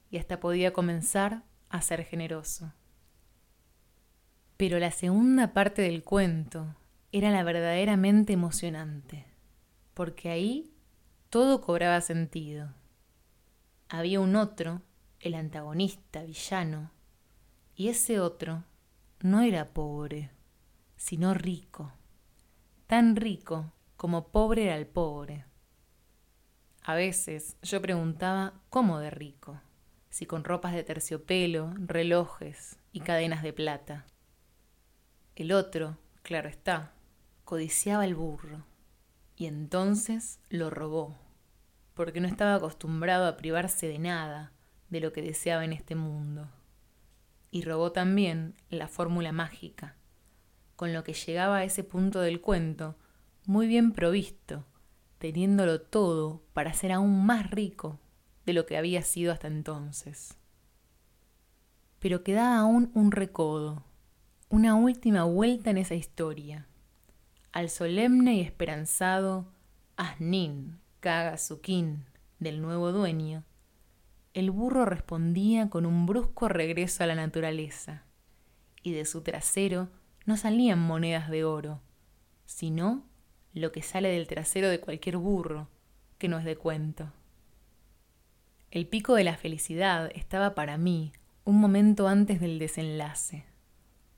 y 0.09 0.17
hasta 0.17 0.39
podía 0.39 0.71
comenzar 0.71 1.43
a 1.67 1.81
ser 1.81 2.05
generoso. 2.05 2.71
Pero 4.55 4.79
la 4.79 4.91
segunda 4.91 5.51
parte 5.51 5.81
del 5.81 6.03
cuento 6.03 6.73
era 7.11 7.31
la 7.31 7.43
verdaderamente 7.43 8.31
emocionante, 8.31 9.25
porque 9.93 10.29
ahí 10.29 10.71
todo 11.29 11.59
cobraba 11.59 11.99
sentido 11.99 12.69
había 13.89 14.19
un 14.19 14.35
otro, 14.35 14.81
el 15.19 15.35
antagonista, 15.35 16.23
villano, 16.23 16.91
y 17.75 17.89
ese 17.89 18.19
otro 18.19 18.63
no 19.21 19.41
era 19.41 19.73
pobre, 19.73 20.31
sino 20.95 21.33
rico, 21.33 21.91
tan 22.87 23.15
rico 23.15 23.71
como 23.97 24.27
pobre 24.29 24.65
era 24.65 24.77
el 24.77 24.87
pobre. 24.87 25.45
A 26.81 26.95
veces 26.95 27.57
yo 27.61 27.81
preguntaba 27.81 28.53
cómo 28.69 28.99
de 28.99 29.09
rico, 29.09 29.59
si 30.09 30.25
con 30.25 30.43
ropas 30.43 30.73
de 30.73 30.83
terciopelo, 30.83 31.73
relojes 31.77 32.77
y 32.91 33.01
cadenas 33.01 33.43
de 33.43 33.53
plata. 33.53 34.05
El 35.35 35.51
otro, 35.51 35.97
claro 36.21 36.47
está, 36.47 36.93
codiciaba 37.43 38.05
el 38.05 38.15
burro, 38.15 38.65
y 39.35 39.47
entonces 39.47 40.39
lo 40.49 40.69
robó 40.69 41.17
porque 41.95 42.19
no 42.19 42.27
estaba 42.27 42.55
acostumbrado 42.55 43.25
a 43.25 43.37
privarse 43.37 43.87
de 43.87 43.97
nada 43.97 44.51
de 44.89 44.99
lo 44.99 45.11
que 45.11 45.21
deseaba 45.21 45.65
en 45.65 45.73
este 45.73 45.95
mundo. 45.95 46.49
Y 47.55 47.61
robó 47.61 47.93
también 47.93 48.53
la 48.69 48.89
fórmula 48.89 49.31
mágica, 49.31 49.95
con 50.75 50.91
lo 50.91 51.05
que 51.05 51.13
llegaba 51.13 51.59
a 51.59 51.63
ese 51.63 51.85
punto 51.85 52.19
del 52.19 52.41
cuento 52.41 52.97
muy 53.45 53.65
bien 53.65 53.93
provisto, 53.93 54.65
teniéndolo 55.19 55.79
todo 55.79 56.41
para 56.51 56.73
ser 56.73 56.91
aún 56.91 57.25
más 57.25 57.49
rico 57.49 57.97
de 58.45 58.51
lo 58.51 58.65
que 58.65 58.75
había 58.75 59.03
sido 59.03 59.31
hasta 59.31 59.47
entonces. 59.47 60.35
Pero 61.99 62.25
quedaba 62.25 62.57
aún 62.57 62.91
un 62.93 63.13
recodo, 63.13 63.85
una 64.49 64.75
última 64.75 65.23
vuelta 65.23 65.69
en 65.69 65.77
esa 65.77 65.95
historia, 65.95 66.67
al 67.53 67.69
solemne 67.69 68.35
y 68.35 68.41
esperanzado 68.41 69.47
Asnin 69.95 70.77
Kagazukin 70.99 72.03
del 72.37 72.61
nuevo 72.61 72.91
dueño, 72.91 73.45
el 74.35 74.51
burro 74.51 74.83
respondía 74.83 75.69
con 75.69 75.85
un 75.85 76.05
brusco 76.05 76.49
regreso 76.49 77.03
a 77.03 77.07
la 77.07 77.15
naturaleza, 77.15 78.03
y 78.83 78.91
de 78.91 79.05
su 79.05 79.21
trasero 79.21 79.89
no 80.25 80.35
salían 80.35 80.77
monedas 80.77 81.29
de 81.29 81.45
oro, 81.45 81.81
sino 82.45 83.05
lo 83.53 83.71
que 83.71 83.81
sale 83.81 84.09
del 84.09 84.27
trasero 84.27 84.67
de 84.67 84.81
cualquier 84.81 85.15
burro, 85.15 85.69
que 86.17 86.27
no 86.27 86.37
es 86.37 86.43
de 86.43 86.57
cuento. 86.57 87.13
El 88.71 88.87
pico 88.87 89.15
de 89.15 89.23
la 89.23 89.37
felicidad 89.37 90.11
estaba 90.13 90.53
para 90.53 90.77
mí 90.77 91.13
un 91.45 91.61
momento 91.61 92.09
antes 92.09 92.41
del 92.41 92.59
desenlace, 92.59 93.45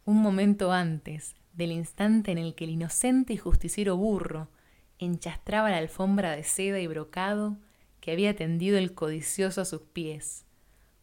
un 0.03 0.17
momento 0.17 0.71
antes 0.71 1.35
del 1.53 1.71
instante 1.71 2.31
en 2.31 2.39
el 2.39 2.55
que 2.55 2.63
el 2.63 2.71
inocente 2.71 3.33
y 3.33 3.37
justiciero 3.37 3.95
burro 3.95 4.49
enchastraba 4.97 5.69
la 5.69 5.77
alfombra 5.77 6.31
de 6.31 6.43
seda 6.43 6.79
y 6.79 6.87
brocado 6.87 7.57
que 7.99 8.11
había 8.11 8.35
tendido 8.35 8.77
el 8.77 8.93
codicioso 8.93 9.61
a 9.61 9.65
sus 9.65 9.81
pies, 9.81 10.45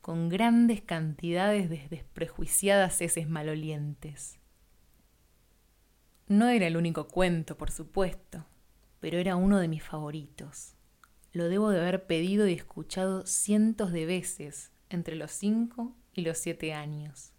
con 0.00 0.28
grandes 0.28 0.82
cantidades 0.82 1.70
de 1.70 1.88
desprejuiciadas 1.88 3.00
heces 3.00 3.28
malolientes. 3.28 4.38
No 6.26 6.48
era 6.48 6.66
el 6.66 6.76
único 6.76 7.08
cuento, 7.08 7.56
por 7.56 7.70
supuesto, 7.70 8.46
pero 9.00 9.18
era 9.18 9.36
uno 9.36 9.58
de 9.58 9.68
mis 9.68 9.82
favoritos. 9.82 10.74
Lo 11.32 11.48
debo 11.48 11.70
de 11.70 11.80
haber 11.80 12.06
pedido 12.06 12.46
y 12.48 12.52
escuchado 12.52 13.26
cientos 13.26 13.92
de 13.92 14.06
veces 14.06 14.72
entre 14.88 15.16
los 15.16 15.32
cinco 15.32 15.94
y 16.12 16.22
los 16.22 16.38
siete 16.38 16.72
años. 16.72 17.32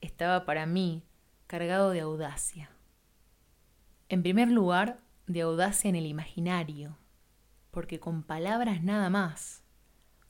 Estaba 0.00 0.44
para 0.44 0.66
mí 0.66 1.04
cargado 1.46 1.90
de 1.90 2.00
audacia. 2.00 2.70
En 4.08 4.22
primer 4.22 4.50
lugar, 4.50 4.98
de 5.26 5.42
audacia 5.42 5.88
en 5.88 5.96
el 5.96 6.06
imaginario, 6.06 6.98
porque 7.72 7.98
con 7.98 8.22
palabras 8.22 8.82
nada 8.82 9.08
más, 9.10 9.64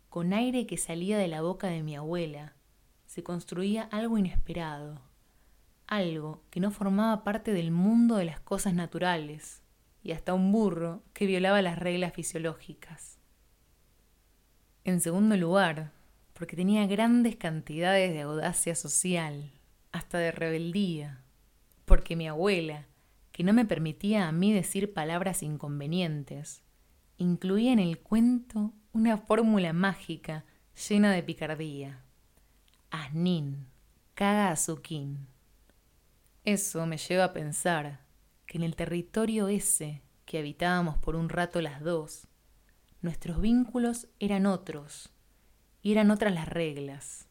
con 0.08 0.32
aire 0.32 0.64
que 0.64 0.78
salía 0.78 1.18
de 1.18 1.26
la 1.26 1.42
boca 1.42 1.66
de 1.66 1.82
mi 1.82 1.96
abuela, 1.96 2.54
se 3.06 3.24
construía 3.24 3.82
algo 3.82 4.16
inesperado, 4.16 5.02
algo 5.88 6.44
que 6.50 6.60
no 6.60 6.70
formaba 6.70 7.24
parte 7.24 7.52
del 7.52 7.72
mundo 7.72 8.14
de 8.14 8.26
las 8.26 8.38
cosas 8.38 8.74
naturales, 8.74 9.60
y 10.04 10.12
hasta 10.12 10.34
un 10.34 10.52
burro 10.52 11.02
que 11.12 11.26
violaba 11.26 11.62
las 11.62 11.78
reglas 11.78 12.12
fisiológicas. 12.12 13.18
En 14.84 15.00
segundo 15.00 15.36
lugar, 15.36 15.90
porque 16.34 16.54
tenía 16.54 16.86
grandes 16.86 17.34
cantidades 17.34 18.12
de 18.12 18.20
audacia 18.20 18.76
social, 18.76 19.50
hasta 19.90 20.18
de 20.18 20.30
rebeldía, 20.30 21.24
porque 21.86 22.14
mi 22.14 22.28
abuela, 22.28 22.86
que 23.32 23.42
no 23.42 23.52
me 23.52 23.64
permitía 23.64 24.28
a 24.28 24.32
mí 24.32 24.52
decir 24.52 24.94
palabras 24.94 25.42
inconvenientes, 25.42 26.62
incluía 27.16 27.72
en 27.72 27.78
el 27.78 27.98
cuento 27.98 28.72
una 28.92 29.16
fórmula 29.16 29.72
mágica 29.72 30.44
llena 30.88 31.12
de 31.12 31.22
picardía. 31.22 32.02
Asnin, 32.90 33.66
caga 34.14 34.50
azuquín. 34.50 35.26
Eso 36.44 36.86
me 36.86 36.98
lleva 36.98 37.24
a 37.24 37.32
pensar 37.32 38.00
que 38.46 38.58
en 38.58 38.64
el 38.64 38.76
territorio 38.76 39.48
ese 39.48 40.02
que 40.24 40.38
habitábamos 40.38 40.98
por 40.98 41.16
un 41.16 41.28
rato 41.28 41.60
las 41.60 41.80
dos, 41.80 42.28
nuestros 43.00 43.40
vínculos 43.40 44.08
eran 44.18 44.46
otros 44.46 45.10
y 45.82 45.92
eran 45.92 46.10
otras 46.10 46.32
las 46.34 46.48
reglas. 46.48 47.28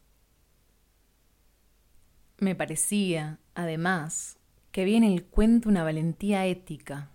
Me 2.38 2.54
parecía, 2.54 3.38
además, 3.54 4.38
que 4.72 4.84
viene 4.84 5.12
el 5.12 5.24
cuento 5.24 5.68
una 5.68 5.84
valentía 5.84 6.44
ética, 6.46 7.11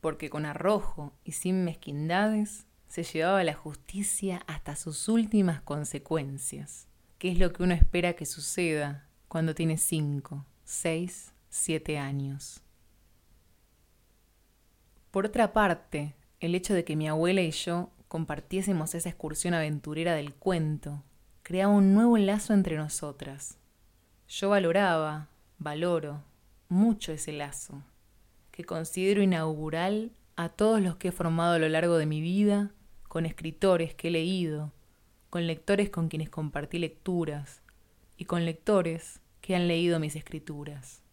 porque 0.00 0.30
con 0.30 0.46
arrojo 0.46 1.12
y 1.24 1.32
sin 1.32 1.64
mezquindades 1.64 2.66
se 2.88 3.02
llevaba 3.02 3.44
la 3.44 3.54
justicia 3.54 4.42
hasta 4.46 4.76
sus 4.76 5.08
últimas 5.08 5.60
consecuencias, 5.60 6.88
que 7.18 7.30
es 7.30 7.38
lo 7.38 7.52
que 7.52 7.62
uno 7.62 7.74
espera 7.74 8.14
que 8.14 8.26
suceda 8.26 9.08
cuando 9.28 9.54
tiene 9.54 9.76
cinco, 9.76 10.46
seis, 10.64 11.34
siete 11.50 11.98
años. 11.98 12.62
Por 15.10 15.26
otra 15.26 15.52
parte, 15.52 16.14
el 16.40 16.54
hecho 16.54 16.74
de 16.74 16.84
que 16.84 16.96
mi 16.96 17.08
abuela 17.08 17.40
y 17.42 17.50
yo 17.50 17.90
compartiésemos 18.08 18.94
esa 18.94 19.08
excursión 19.08 19.54
aventurera 19.54 20.14
del 20.14 20.34
cuento 20.34 21.02
creaba 21.42 21.72
un 21.72 21.94
nuevo 21.94 22.16
lazo 22.18 22.54
entre 22.54 22.76
nosotras. 22.76 23.58
Yo 24.28 24.50
valoraba, 24.50 25.28
valoro, 25.58 26.22
mucho 26.68 27.12
ese 27.12 27.32
lazo, 27.32 27.82
que 28.58 28.64
considero 28.64 29.22
inaugural 29.22 30.10
a 30.34 30.48
todos 30.48 30.80
los 30.80 30.96
que 30.96 31.08
he 31.08 31.12
formado 31.12 31.52
a 31.52 31.58
lo 31.60 31.68
largo 31.68 31.96
de 31.96 32.06
mi 32.06 32.20
vida, 32.20 32.72
con 33.06 33.24
escritores 33.24 33.94
que 33.94 34.08
he 34.08 34.10
leído, 34.10 34.72
con 35.30 35.46
lectores 35.46 35.90
con 35.90 36.08
quienes 36.08 36.28
compartí 36.28 36.80
lecturas 36.80 37.62
y 38.16 38.24
con 38.24 38.44
lectores 38.44 39.20
que 39.40 39.54
han 39.54 39.68
leído 39.68 40.00
mis 40.00 40.16
escrituras. 40.16 41.04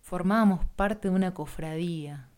Formábamos 0.00 0.64
parte 0.74 1.08
de 1.08 1.14
una 1.14 1.34
cofradía, 1.34 2.30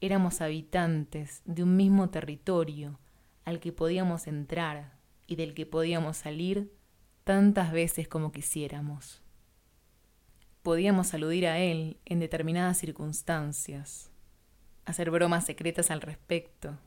éramos 0.00 0.40
habitantes 0.40 1.42
de 1.44 1.64
un 1.64 1.74
mismo 1.74 2.08
territorio 2.08 3.00
al 3.44 3.58
que 3.58 3.72
podíamos 3.72 4.28
entrar 4.28 4.96
y 5.26 5.34
del 5.34 5.54
que 5.54 5.66
podíamos 5.66 6.18
salir 6.18 6.72
tantas 7.24 7.72
veces 7.72 8.06
como 8.06 8.30
quisiéramos. 8.30 9.21
Podíamos 10.62 11.12
aludir 11.12 11.48
a 11.48 11.58
él 11.58 11.98
en 12.04 12.20
determinadas 12.20 12.78
circunstancias, 12.78 14.10
hacer 14.84 15.10
bromas 15.10 15.44
secretas 15.44 15.90
al 15.90 16.00
respecto, 16.00 16.78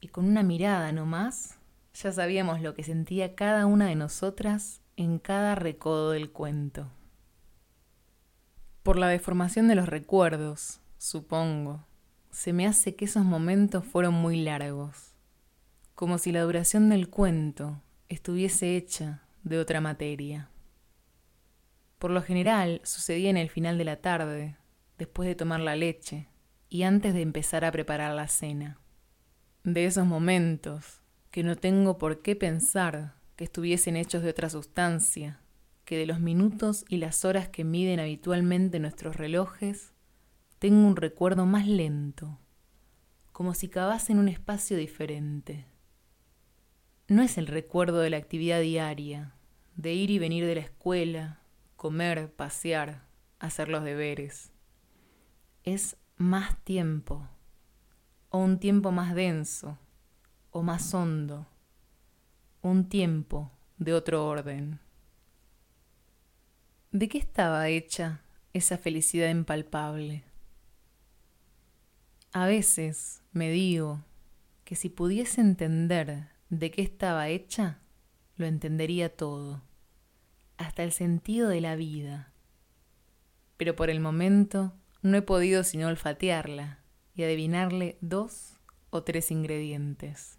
y 0.00 0.08
con 0.08 0.26
una 0.26 0.42
mirada 0.42 0.92
no 0.92 1.06
más, 1.06 1.58
ya 1.94 2.12
sabíamos 2.12 2.60
lo 2.60 2.74
que 2.74 2.84
sentía 2.84 3.34
cada 3.34 3.64
una 3.64 3.86
de 3.86 3.94
nosotras 3.94 4.82
en 4.96 5.18
cada 5.18 5.54
recodo 5.54 6.10
del 6.10 6.30
cuento. 6.30 6.90
Por 8.82 8.98
la 8.98 9.08
deformación 9.08 9.66
de 9.66 9.76
los 9.76 9.88
recuerdos, 9.88 10.80
supongo, 10.98 11.86
se 12.30 12.52
me 12.52 12.66
hace 12.66 12.96
que 12.96 13.06
esos 13.06 13.24
momentos 13.24 13.84
fueron 13.84 14.12
muy 14.12 14.42
largos, 14.42 15.14
como 15.94 16.18
si 16.18 16.32
la 16.32 16.42
duración 16.42 16.90
del 16.90 17.08
cuento 17.08 17.80
estuviese 18.10 18.76
hecha 18.76 19.22
de 19.42 19.58
otra 19.58 19.80
materia. 19.80 20.50
Por 21.98 22.10
lo 22.10 22.22
general 22.22 22.80
sucedía 22.84 23.30
en 23.30 23.36
el 23.36 23.48
final 23.48 23.78
de 23.78 23.84
la 23.84 23.96
tarde, 23.96 24.56
después 24.98 25.28
de 25.28 25.34
tomar 25.34 25.60
la 25.60 25.76
leche 25.76 26.28
y 26.68 26.82
antes 26.82 27.14
de 27.14 27.22
empezar 27.22 27.64
a 27.64 27.72
preparar 27.72 28.14
la 28.14 28.28
cena. 28.28 28.78
De 29.64 29.86
esos 29.86 30.06
momentos 30.06 31.02
que 31.30 31.42
no 31.42 31.56
tengo 31.56 31.98
por 31.98 32.22
qué 32.22 32.36
pensar 32.36 33.14
que 33.34 33.44
estuviesen 33.44 33.96
hechos 33.96 34.22
de 34.22 34.30
otra 34.30 34.48
sustancia, 34.48 35.40
que 35.84 35.96
de 35.96 36.06
los 36.06 36.20
minutos 36.20 36.84
y 36.88 36.96
las 36.96 37.24
horas 37.24 37.48
que 37.48 37.64
miden 37.64 38.00
habitualmente 38.00 38.78
nuestros 38.78 39.16
relojes, 39.16 39.92
tengo 40.58 40.86
un 40.86 40.96
recuerdo 40.96 41.46
más 41.46 41.66
lento, 41.66 42.40
como 43.32 43.54
si 43.54 43.68
cavase 43.68 44.12
en 44.12 44.18
un 44.18 44.28
espacio 44.28 44.76
diferente. 44.76 45.66
No 47.08 47.22
es 47.22 47.38
el 47.38 47.46
recuerdo 47.46 48.00
de 48.00 48.10
la 48.10 48.16
actividad 48.16 48.60
diaria, 48.60 49.34
de 49.76 49.92
ir 49.92 50.10
y 50.10 50.18
venir 50.18 50.46
de 50.46 50.54
la 50.56 50.62
escuela, 50.62 51.42
comer, 51.86 52.32
pasear, 52.34 53.04
hacer 53.38 53.68
los 53.68 53.84
deberes. 53.84 54.50
Es 55.62 55.96
más 56.16 56.58
tiempo, 56.64 57.28
o 58.30 58.38
un 58.38 58.58
tiempo 58.58 58.90
más 58.90 59.14
denso, 59.14 59.78
o 60.50 60.64
más 60.64 60.92
hondo, 60.94 61.46
un 62.60 62.88
tiempo 62.88 63.52
de 63.78 63.94
otro 63.94 64.26
orden. 64.26 64.80
¿De 66.90 67.08
qué 67.08 67.18
estaba 67.18 67.68
hecha 67.68 68.20
esa 68.52 68.78
felicidad 68.78 69.30
impalpable? 69.30 70.24
A 72.32 72.46
veces 72.46 73.22
me 73.30 73.48
digo 73.48 74.02
que 74.64 74.74
si 74.74 74.88
pudiese 74.88 75.40
entender 75.40 76.30
de 76.50 76.72
qué 76.72 76.82
estaba 76.82 77.28
hecha, 77.28 77.78
lo 78.34 78.46
entendería 78.46 79.16
todo 79.16 79.62
hasta 80.56 80.82
el 80.82 80.92
sentido 80.92 81.48
de 81.48 81.60
la 81.60 81.76
vida. 81.76 82.32
Pero 83.56 83.76
por 83.76 83.90
el 83.90 84.00
momento 84.00 84.72
no 85.02 85.16
he 85.16 85.22
podido 85.22 85.64
sino 85.64 85.88
olfatearla 85.88 86.80
y 87.14 87.22
adivinarle 87.22 87.98
dos 88.00 88.56
o 88.90 89.02
tres 89.02 89.30
ingredientes. 89.30 90.38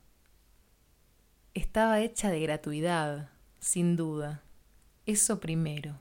Estaba 1.54 2.02
hecha 2.02 2.30
de 2.30 2.40
gratuidad, 2.42 3.32
sin 3.60 3.96
duda. 3.96 4.44
Eso 5.06 5.40
primero. 5.40 6.00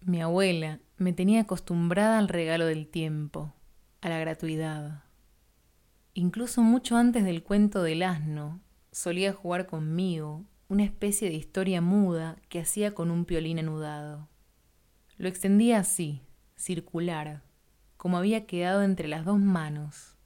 Mi 0.00 0.22
abuela 0.22 0.80
me 0.98 1.12
tenía 1.12 1.42
acostumbrada 1.42 2.18
al 2.18 2.28
regalo 2.28 2.66
del 2.66 2.86
tiempo, 2.86 3.52
a 4.00 4.08
la 4.08 4.18
gratuidad. 4.18 5.02
Incluso 6.14 6.62
mucho 6.62 6.96
antes 6.96 7.24
del 7.24 7.42
cuento 7.42 7.82
del 7.82 8.02
asno, 8.02 8.60
solía 8.92 9.32
jugar 9.32 9.66
conmigo 9.66 10.44
una 10.68 10.82
especie 10.82 11.28
de 11.28 11.36
historia 11.36 11.80
muda 11.80 12.36
que 12.48 12.60
hacía 12.60 12.92
con 12.92 13.12
un 13.12 13.24
piolín 13.24 13.60
anudado. 13.60 14.28
Lo 15.16 15.28
extendía 15.28 15.78
así, 15.78 16.22
circular, 16.56 17.42
como 17.96 18.18
había 18.18 18.46
quedado 18.46 18.82
entre 18.82 19.06
las 19.06 19.24
dos 19.24 19.38
manos, 19.38 20.16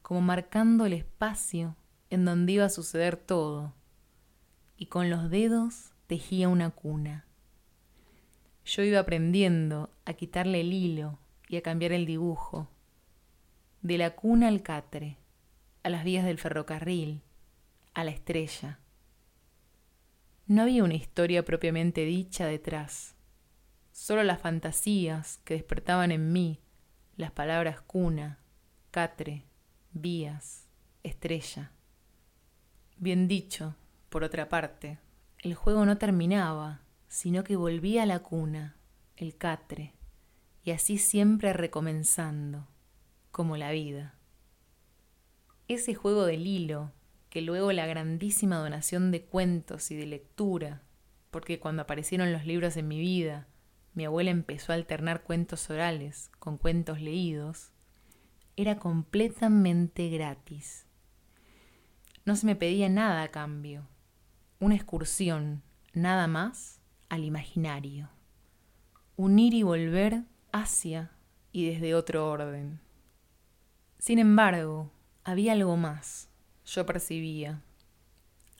como 0.00 0.20
marcando 0.20 0.86
el 0.86 0.92
espacio 0.92 1.76
en 2.10 2.24
donde 2.24 2.52
iba 2.52 2.64
a 2.64 2.70
suceder 2.70 3.16
todo, 3.16 3.74
y 4.76 4.86
con 4.86 5.10
los 5.10 5.30
dedos 5.30 5.92
tejía 6.06 6.48
una 6.48 6.70
cuna. 6.70 7.26
Yo 8.64 8.84
iba 8.84 9.00
aprendiendo 9.00 9.90
a 10.04 10.12
quitarle 10.12 10.60
el 10.60 10.72
hilo 10.72 11.18
y 11.48 11.56
a 11.56 11.62
cambiar 11.62 11.90
el 11.90 12.06
dibujo, 12.06 12.68
de 13.80 13.98
la 13.98 14.14
cuna 14.14 14.46
al 14.46 14.62
catre, 14.62 15.18
a 15.82 15.88
las 15.88 16.04
vías 16.04 16.24
del 16.24 16.38
ferrocarril, 16.38 17.22
a 17.94 18.04
la 18.04 18.12
estrella 18.12 18.78
no 20.52 20.62
había 20.62 20.84
una 20.84 20.94
historia 20.94 21.46
propiamente 21.46 22.04
dicha 22.04 22.44
detrás, 22.44 23.14
solo 23.90 24.22
las 24.22 24.38
fantasías 24.38 25.40
que 25.44 25.54
despertaban 25.54 26.12
en 26.12 26.30
mí 26.30 26.60
las 27.16 27.30
palabras 27.30 27.80
cuna, 27.80 28.38
catre, 28.90 29.46
vías, 29.92 30.68
estrella. 31.02 31.72
Bien 32.98 33.28
dicho, 33.28 33.76
por 34.10 34.24
otra 34.24 34.50
parte, 34.50 34.98
el 35.38 35.54
juego 35.54 35.86
no 35.86 35.96
terminaba, 35.96 36.82
sino 37.08 37.44
que 37.44 37.56
volvía 37.56 38.02
a 38.02 38.06
la 38.06 38.18
cuna, 38.18 38.76
el 39.16 39.38
catre, 39.38 39.94
y 40.64 40.72
así 40.72 40.98
siempre 40.98 41.54
recomenzando, 41.54 42.68
como 43.30 43.56
la 43.56 43.70
vida. 43.70 44.18
Ese 45.66 45.94
juego 45.94 46.26
del 46.26 46.46
hilo 46.46 46.92
que 47.32 47.40
luego 47.40 47.72
la 47.72 47.86
grandísima 47.86 48.58
donación 48.58 49.10
de 49.10 49.24
cuentos 49.24 49.90
y 49.90 49.96
de 49.96 50.04
lectura, 50.04 50.82
porque 51.30 51.58
cuando 51.58 51.80
aparecieron 51.80 52.30
los 52.30 52.44
libros 52.44 52.76
en 52.76 52.88
mi 52.88 53.00
vida, 53.00 53.48
mi 53.94 54.04
abuela 54.04 54.30
empezó 54.30 54.72
a 54.72 54.74
alternar 54.74 55.22
cuentos 55.22 55.70
orales 55.70 56.30
con 56.38 56.58
cuentos 56.58 57.00
leídos, 57.00 57.72
era 58.54 58.78
completamente 58.78 60.10
gratis. 60.10 60.84
No 62.26 62.36
se 62.36 62.44
me 62.44 62.54
pedía 62.54 62.90
nada 62.90 63.22
a 63.22 63.30
cambio, 63.30 63.88
una 64.60 64.74
excursión, 64.74 65.62
nada 65.94 66.26
más, 66.26 66.82
al 67.08 67.24
imaginario, 67.24 68.10
un 69.16 69.38
ir 69.38 69.54
y 69.54 69.62
volver 69.62 70.24
hacia 70.52 71.12
y 71.50 71.66
desde 71.66 71.94
otro 71.94 72.30
orden. 72.30 72.78
Sin 73.98 74.18
embargo, 74.18 74.92
había 75.24 75.52
algo 75.52 75.78
más 75.78 76.28
yo 76.72 76.86
percibía. 76.86 77.62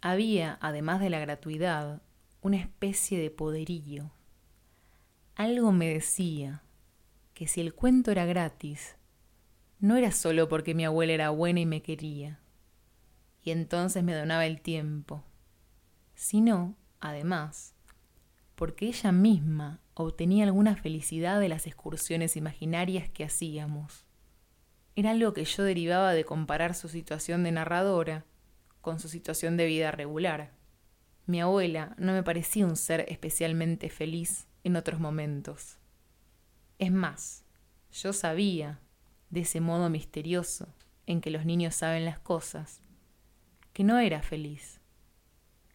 Había, 0.02 0.58
además 0.60 1.00
de 1.00 1.08
la 1.10 1.18
gratuidad, 1.18 2.02
una 2.42 2.58
especie 2.58 3.18
de 3.18 3.30
poderío. 3.30 4.10
Algo 5.34 5.72
me 5.72 5.88
decía 5.88 6.62
que 7.32 7.46
si 7.46 7.60
el 7.60 7.74
cuento 7.74 8.10
era 8.10 8.26
gratis, 8.26 8.96
no 9.78 9.96
era 9.96 10.12
solo 10.12 10.48
porque 10.48 10.74
mi 10.74 10.84
abuela 10.84 11.12
era 11.12 11.30
buena 11.30 11.60
y 11.60 11.66
me 11.66 11.82
quería, 11.82 12.40
y 13.42 13.50
entonces 13.50 14.04
me 14.04 14.14
donaba 14.14 14.46
el 14.46 14.60
tiempo, 14.60 15.24
sino, 16.14 16.76
además, 17.00 17.74
porque 18.54 18.86
ella 18.86 19.10
misma 19.10 19.80
obtenía 19.94 20.44
alguna 20.44 20.76
felicidad 20.76 21.40
de 21.40 21.48
las 21.48 21.66
excursiones 21.66 22.36
imaginarias 22.36 23.08
que 23.08 23.24
hacíamos 23.24 24.04
era 24.94 25.10
algo 25.12 25.32
que 25.32 25.44
yo 25.44 25.62
derivaba 25.62 26.12
de 26.12 26.24
comparar 26.24 26.74
su 26.74 26.88
situación 26.88 27.44
de 27.44 27.52
narradora 27.52 28.24
con 28.80 29.00
su 29.00 29.08
situación 29.08 29.56
de 29.56 29.66
vida 29.66 29.90
regular. 29.90 30.52
Mi 31.26 31.40
abuela 31.40 31.94
no 31.98 32.12
me 32.12 32.22
parecía 32.22 32.66
un 32.66 32.76
ser 32.76 33.06
especialmente 33.08 33.88
feliz 33.88 34.48
en 34.64 34.76
otros 34.76 35.00
momentos. 35.00 35.78
Es 36.78 36.92
más, 36.92 37.44
yo 37.92 38.12
sabía, 38.12 38.80
de 39.30 39.40
ese 39.40 39.60
modo 39.60 39.88
misterioso 39.88 40.74
en 41.06 41.20
que 41.20 41.30
los 41.30 41.44
niños 41.44 41.74
saben 41.74 42.04
las 42.04 42.18
cosas, 42.18 42.82
que 43.72 43.84
no 43.84 43.98
era 43.98 44.20
feliz, 44.22 44.80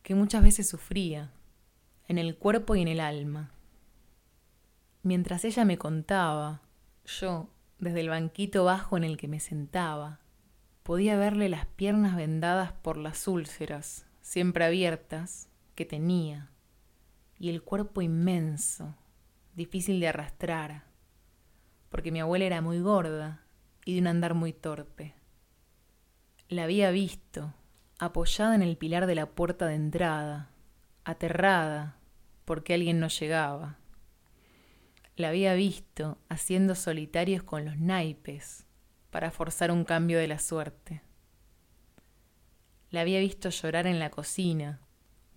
que 0.03 0.15
muchas 0.15 0.43
veces 0.43 0.69
sufría, 0.69 1.32
en 2.08 2.17
el 2.17 2.38
cuerpo 2.38 2.75
y 2.75 2.82
en 2.82 2.88
el 2.88 2.99
alma. 2.99 3.51
Mientras 5.03 5.43
ella 5.45 5.65
me 5.65 5.77
contaba, 5.77 6.62
yo, 7.06 7.49
desde 7.80 8.02
el 8.02 8.10
banquito 8.10 8.63
bajo 8.63 8.98
en 8.98 9.04
el 9.04 9.18
que 9.18 9.28
me 9.28 9.40
sentaba. 9.40 10.20
Podía 10.84 11.18
verle 11.18 11.50
las 11.50 11.66
piernas 11.66 12.16
vendadas 12.16 12.72
por 12.72 12.98
las 12.98 13.28
úlceras, 13.28 14.06
siempre 14.22 14.66
abiertas, 14.66 15.50
que 15.76 15.86
tenía, 15.86 16.50
y 17.38 17.50
el 17.50 17.62
cuerpo 17.62 18.02
inmenso, 18.02 18.96
difícil 19.56 20.00
de 20.00 20.08
arrastrar, 20.08 20.86
porque 21.90 22.12
mi 22.12 22.20
abuela 22.20 22.46
era 22.46 22.62
muy 22.62 22.80
gorda 22.80 23.44
y 23.86 23.94
de 23.94 24.02
un 24.02 24.08
andar 24.08 24.34
muy 24.34 24.54
torpe. 24.54 25.13
La 26.50 26.63
había 26.63 26.92
visto, 26.92 27.54
apoyada 28.00 28.56
en 28.56 28.62
el 28.62 28.78
pilar 28.78 29.06
de 29.06 29.16
la 29.16 29.28
puerta 29.28 29.68
de 29.68 29.76
entrada, 29.76 30.50
aterrada 31.04 31.98
porque 32.46 32.74
alguien 32.74 33.00
no 33.00 33.10
llegaba. 33.10 33.78
La 35.17 35.30
había 35.30 35.56
visto 35.56 36.19
haciendo 36.30 36.75
solitarios 36.75 37.41
con 37.41 37.65
los 37.65 37.80
naipes 37.80 38.67
para 39.10 39.32
forzar 39.32 39.71
un 39.71 39.84
cambio 39.84 40.19
de 40.19 40.27
la 40.27 40.38
suerte. 40.38 41.01
La 42.91 43.01
había 43.01 43.19
visto 43.19 43.49
llorar 43.49 43.88
en 43.88 43.97
la 43.97 44.12
cocina, 44.12 44.80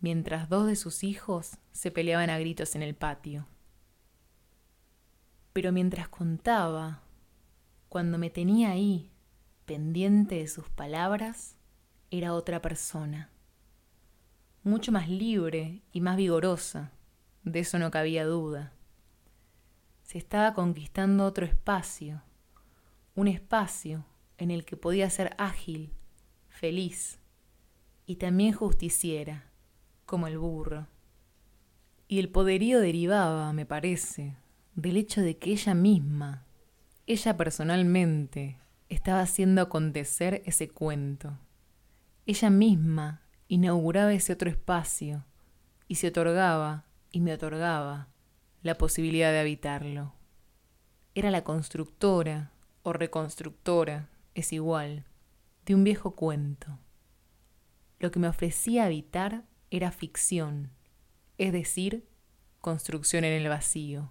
mientras 0.02 0.50
dos 0.50 0.66
de 0.66 0.76
sus 0.76 1.02
hijos 1.02 1.56
se 1.72 1.90
peleaban 1.90 2.28
a 2.28 2.38
gritos 2.38 2.74
en 2.74 2.82
el 2.82 2.94
patio. 2.94 3.48
Pero 5.54 5.72
mientras 5.72 6.10
contaba, 6.10 7.02
cuando 7.88 8.18
me 8.18 8.28
tenía 8.28 8.72
ahí, 8.72 9.10
pendiente 9.64 10.34
de 10.34 10.48
sus 10.48 10.68
palabras, 10.68 11.56
era 12.10 12.34
otra 12.34 12.60
persona, 12.60 13.30
mucho 14.62 14.92
más 14.92 15.08
libre 15.08 15.80
y 15.90 16.02
más 16.02 16.18
vigorosa, 16.18 16.92
de 17.44 17.60
eso 17.60 17.78
no 17.78 17.90
cabía 17.90 18.26
duda. 18.26 18.74
Se 20.10 20.18
estaba 20.18 20.54
conquistando 20.54 21.24
otro 21.24 21.46
espacio, 21.46 22.20
un 23.14 23.28
espacio 23.28 24.04
en 24.38 24.50
el 24.50 24.64
que 24.64 24.76
podía 24.76 25.08
ser 25.08 25.36
ágil, 25.38 25.92
feliz 26.48 27.20
y 28.06 28.16
también 28.16 28.52
justiciera, 28.52 29.52
como 30.06 30.26
el 30.26 30.36
burro. 30.36 30.88
Y 32.08 32.18
el 32.18 32.28
poderío 32.28 32.80
derivaba, 32.80 33.52
me 33.52 33.66
parece, 33.66 34.34
del 34.74 34.96
hecho 34.96 35.20
de 35.20 35.38
que 35.38 35.52
ella 35.52 35.74
misma, 35.74 36.44
ella 37.06 37.36
personalmente, 37.36 38.58
estaba 38.88 39.20
haciendo 39.20 39.62
acontecer 39.62 40.42
ese 40.44 40.68
cuento. 40.68 41.38
Ella 42.26 42.50
misma 42.50 43.22
inauguraba 43.46 44.12
ese 44.12 44.32
otro 44.32 44.50
espacio 44.50 45.24
y 45.86 45.94
se 45.94 46.08
otorgaba 46.08 46.84
y 47.12 47.20
me 47.20 47.32
otorgaba 47.32 48.08
la 48.62 48.76
posibilidad 48.76 49.32
de 49.32 49.40
habitarlo. 49.40 50.14
Era 51.14 51.30
la 51.30 51.44
constructora 51.44 52.52
o 52.82 52.92
reconstructora, 52.92 54.10
es 54.34 54.52
igual, 54.52 55.06
de 55.66 55.74
un 55.74 55.84
viejo 55.84 56.14
cuento. 56.14 56.78
Lo 57.98 58.10
que 58.10 58.18
me 58.18 58.28
ofrecía 58.28 58.84
habitar 58.84 59.44
era 59.70 59.92
ficción, 59.92 60.70
es 61.38 61.52
decir, 61.52 62.06
construcción 62.60 63.24
en 63.24 63.32
el 63.32 63.48
vacío. 63.48 64.10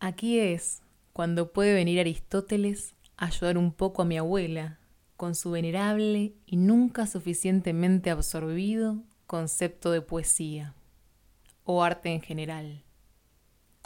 Aquí 0.00 0.38
es 0.38 0.82
cuando 1.12 1.52
puede 1.52 1.74
venir 1.74 2.00
Aristóteles 2.00 2.94
a 3.16 3.26
ayudar 3.26 3.58
un 3.58 3.72
poco 3.72 4.02
a 4.02 4.04
mi 4.04 4.18
abuela 4.18 4.78
con 5.16 5.34
su 5.34 5.50
venerable 5.50 6.34
y 6.44 6.56
nunca 6.56 7.06
suficientemente 7.06 8.10
absorbido 8.10 9.02
concepto 9.26 9.90
de 9.90 10.02
poesía 10.02 10.74
o 11.64 11.82
arte 11.82 12.10
en 12.10 12.20
general, 12.20 12.84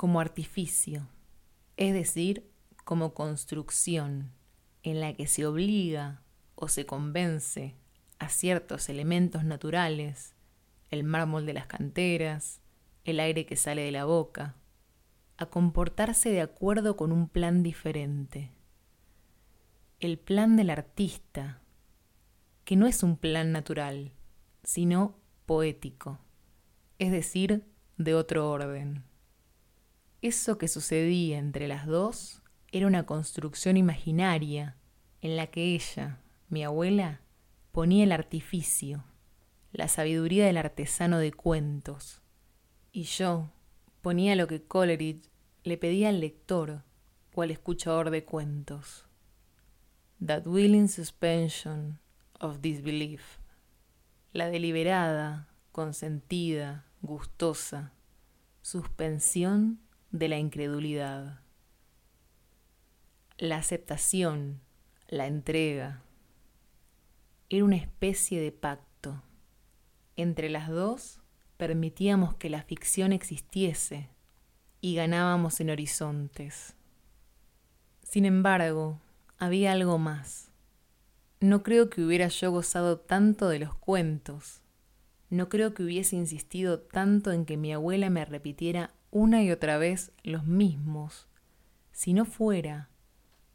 como 0.00 0.18
artificio, 0.18 1.10
es 1.76 1.92
decir, 1.92 2.50
como 2.86 3.12
construcción 3.12 4.32
en 4.82 4.98
la 4.98 5.12
que 5.12 5.26
se 5.26 5.44
obliga 5.44 6.22
o 6.54 6.68
se 6.68 6.86
convence 6.86 7.76
a 8.18 8.30
ciertos 8.30 8.88
elementos 8.88 9.44
naturales, 9.44 10.34
el 10.88 11.04
mármol 11.04 11.44
de 11.44 11.52
las 11.52 11.66
canteras, 11.66 12.62
el 13.04 13.20
aire 13.20 13.44
que 13.44 13.56
sale 13.56 13.82
de 13.82 13.90
la 13.90 14.06
boca, 14.06 14.56
a 15.36 15.44
comportarse 15.44 16.30
de 16.30 16.40
acuerdo 16.40 16.96
con 16.96 17.12
un 17.12 17.28
plan 17.28 17.62
diferente. 17.62 18.52
El 19.98 20.18
plan 20.18 20.56
del 20.56 20.70
artista, 20.70 21.60
que 22.64 22.74
no 22.74 22.86
es 22.86 23.02
un 23.02 23.18
plan 23.18 23.52
natural, 23.52 24.14
sino 24.62 25.18
poético, 25.44 26.20
es 26.98 27.12
decir, 27.12 27.66
de 27.98 28.14
otro 28.14 28.50
orden. 28.50 29.09
Eso 30.22 30.58
que 30.58 30.68
sucedía 30.68 31.38
entre 31.38 31.66
las 31.66 31.86
dos 31.86 32.42
era 32.72 32.86
una 32.86 33.06
construcción 33.06 33.78
imaginaria 33.78 34.76
en 35.22 35.36
la 35.36 35.46
que 35.46 35.74
ella, 35.74 36.20
mi 36.50 36.62
abuela, 36.62 37.22
ponía 37.72 38.04
el 38.04 38.12
artificio, 38.12 39.04
la 39.72 39.88
sabiduría 39.88 40.44
del 40.44 40.58
artesano 40.58 41.18
de 41.18 41.32
cuentos, 41.32 42.20
y 42.92 43.04
yo 43.04 43.50
ponía 44.02 44.36
lo 44.36 44.46
que 44.46 44.62
Coleridge 44.62 45.30
le 45.62 45.78
pedía 45.78 46.10
al 46.10 46.20
lector 46.20 46.82
o 47.34 47.42
al 47.42 47.50
escuchador 47.50 48.10
de 48.10 48.24
cuentos. 48.24 49.06
That 50.24 50.46
willing 50.46 50.88
suspension 50.88 51.98
of 52.40 52.60
disbelief, 52.60 53.38
la 54.32 54.50
deliberada, 54.50 55.48
consentida, 55.72 56.84
gustosa, 57.00 57.94
suspensión 58.60 59.80
de 60.10 60.28
la 60.28 60.38
incredulidad. 60.38 61.40
La 63.38 63.56
aceptación, 63.56 64.60
la 65.08 65.26
entrega, 65.26 66.02
era 67.48 67.64
una 67.64 67.76
especie 67.76 68.40
de 68.40 68.52
pacto. 68.52 69.22
Entre 70.16 70.50
las 70.50 70.68
dos 70.68 71.20
permitíamos 71.56 72.34
que 72.34 72.50
la 72.50 72.62
ficción 72.62 73.12
existiese 73.12 74.08
y 74.80 74.94
ganábamos 74.94 75.60
en 75.60 75.70
horizontes. 75.70 76.74
Sin 78.02 78.24
embargo, 78.24 79.00
había 79.38 79.72
algo 79.72 79.98
más. 79.98 80.50
No 81.40 81.62
creo 81.62 81.88
que 81.88 82.02
hubiera 82.02 82.28
yo 82.28 82.50
gozado 82.50 82.98
tanto 82.98 83.48
de 83.48 83.60
los 83.60 83.74
cuentos. 83.74 84.62
No 85.30 85.48
creo 85.48 85.74
que 85.74 85.84
hubiese 85.84 86.16
insistido 86.16 86.80
tanto 86.80 87.32
en 87.32 87.46
que 87.46 87.56
mi 87.56 87.72
abuela 87.72 88.10
me 88.10 88.24
repitiera 88.24 88.92
una 89.10 89.42
y 89.42 89.50
otra 89.50 89.78
vez 89.78 90.12
los 90.22 90.44
mismos, 90.44 91.28
si 91.92 92.12
no 92.12 92.24
fuera 92.24 92.90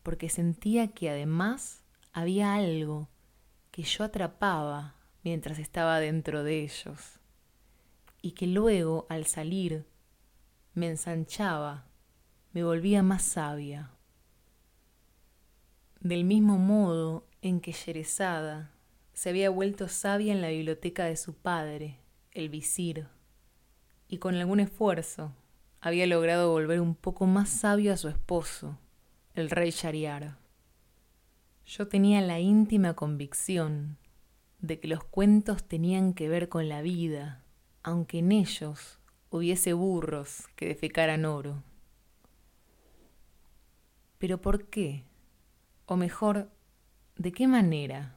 porque 0.06 0.30
sentía 0.30 0.90
que 0.90 1.10
además 1.10 1.82
había 2.14 2.54
algo 2.54 3.10
que 3.72 3.82
yo 3.82 4.04
atrapaba 4.04 4.94
mientras 5.24 5.58
estaba 5.58 6.00
dentro 6.00 6.44
de 6.44 6.62
ellos, 6.62 7.20
y 8.22 8.34
que 8.34 8.46
luego, 8.46 9.08
al 9.10 9.26
salir, 9.26 9.88
me 10.76 10.90
ensanchaba, 10.90 11.88
me 12.54 12.64
volvía 12.64 13.02
más 13.02 13.24
sabia. 13.24 13.90
Del 16.02 16.24
mismo 16.24 16.60
modo 16.60 17.28
en 17.42 17.60
que 17.60 17.72
Sherezada 17.72 18.72
se 19.14 19.30
había 19.30 19.50
vuelto 19.50 19.88
sabia 19.88 20.34
en 20.34 20.42
la 20.42 20.50
biblioteca 20.50 21.06
de 21.06 21.18
su 21.18 21.34
padre, 21.34 21.98
el 22.30 22.50
visir, 22.50 23.08
y 24.08 24.20
con 24.20 24.36
algún 24.36 24.60
esfuerzo 24.60 25.34
había 25.86 26.08
logrado 26.08 26.50
volver 26.50 26.82
un 26.82 26.96
poco 26.96 27.28
más 27.28 27.48
sabio 27.48 27.94
a 27.94 27.98
su 27.98 28.08
esposo, 28.08 28.76
el 29.36 29.52
rey 29.52 29.70
Shariar. 29.70 30.36
Yo 31.64 31.88
tenía 31.88 32.22
la 32.22 32.40
íntima 32.40 32.96
convicción 32.96 34.00
de 34.62 34.80
que 34.80 34.88
los 34.88 35.04
cuentos 35.04 35.64
tenían 35.64 36.16
que 36.16 36.28
ver 36.28 36.50
con 36.50 36.70
la 36.70 36.82
vida, 36.82 37.44
aunque 37.84 38.18
en 38.18 38.32
ellos 38.32 38.98
hubiese 39.30 39.74
burros 39.74 40.48
que 40.56 40.66
defecaran 40.70 41.24
oro. 41.24 41.62
Pero 44.18 44.42
¿por 44.42 44.66
qué? 44.66 45.04
O 45.86 45.98
mejor, 45.98 46.50
¿de 47.16 47.32
qué 47.32 47.48
manera? 47.48 48.16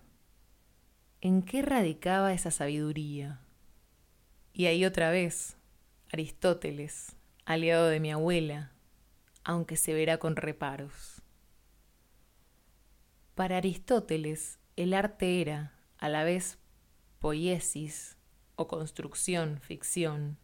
¿En 1.21 1.43
qué 1.43 1.61
radicaba 1.61 2.33
esa 2.33 2.51
sabiduría? 2.51 3.43
Y 4.55 4.65
ahí 4.65 4.87
otra 4.87 5.11
vez, 5.11 5.59
Aristóteles, 6.11 7.18
aliado 7.49 7.87
de 7.87 7.99
mi 7.99 8.13
abuela, 8.13 8.73
aunque 9.43 9.79
se 9.79 9.95
verá 9.95 10.19
con 10.19 10.37
reparos. 10.37 11.23
Para 13.35 13.57
Aristóteles, 13.57 14.59
el 14.77 14.93
arte 14.93 15.41
era, 15.41 15.73
a 15.97 16.11
la 16.11 16.25
vez, 16.25 16.59
poiesis 17.21 18.19
o 18.55 18.69
construcción, 18.69 19.61
ficción, 19.63 20.37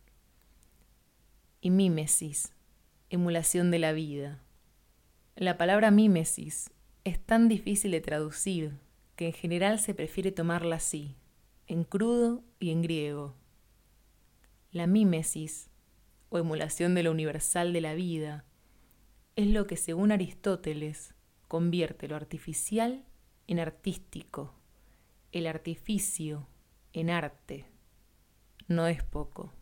y 1.60 1.68
mímesis, 1.68 2.54
emulación 3.10 3.70
de 3.70 3.80
la 3.80 3.92
vida. 3.92 4.42
La 5.36 5.58
palabra 5.58 5.90
mímesis 5.90 6.70
es 7.04 7.20
tan 7.20 7.48
difícil 7.48 7.90
de 7.90 8.00
traducir 8.00 8.78
que 9.14 9.26
en 9.26 9.34
general 9.34 9.78
se 9.78 9.92
prefiere 9.92 10.32
tomarla 10.32 10.76
así, 10.76 11.18
en 11.66 11.84
crudo 11.84 12.42
y 12.58 12.70
en 12.70 12.80
griego. 12.80 13.34
La 14.70 14.86
mímesis 14.86 15.68
o 16.34 16.38
emulación 16.38 16.96
de 16.96 17.04
lo 17.04 17.12
universal 17.12 17.72
de 17.72 17.80
la 17.80 17.94
vida, 17.94 18.44
es 19.36 19.46
lo 19.46 19.68
que 19.68 19.76
según 19.76 20.10
Aristóteles 20.10 21.14
convierte 21.46 22.08
lo 22.08 22.16
artificial 22.16 23.04
en 23.46 23.60
artístico, 23.60 24.52
el 25.30 25.46
artificio 25.46 26.48
en 26.92 27.10
arte. 27.10 27.66
No 28.66 28.88
es 28.88 29.04
poco. 29.04 29.52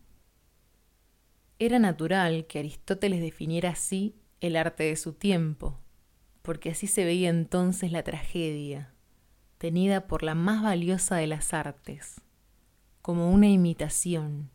Era 1.58 1.78
natural 1.78 2.46
que 2.46 2.60
Aristóteles 2.60 3.20
definiera 3.20 3.68
así 3.68 4.16
el 4.40 4.56
arte 4.56 4.84
de 4.84 4.96
su 4.96 5.12
tiempo, 5.12 5.78
porque 6.40 6.70
así 6.70 6.86
se 6.86 7.04
veía 7.04 7.28
entonces 7.28 7.92
la 7.92 8.02
tragedia, 8.02 8.94
tenida 9.58 10.06
por 10.06 10.22
la 10.22 10.34
más 10.34 10.62
valiosa 10.62 11.16
de 11.16 11.26
las 11.26 11.52
artes, 11.52 12.22
como 13.02 13.30
una 13.30 13.48
imitación, 13.48 14.48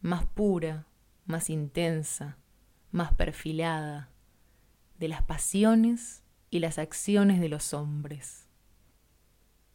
más 0.00 0.24
pura, 0.24 0.86
más 1.32 1.50
intensa, 1.50 2.38
más 2.92 3.14
perfilada, 3.14 4.10
de 4.98 5.08
las 5.08 5.22
pasiones 5.24 6.22
y 6.50 6.60
las 6.60 6.78
acciones 6.78 7.40
de 7.40 7.48
los 7.48 7.74
hombres. 7.74 8.46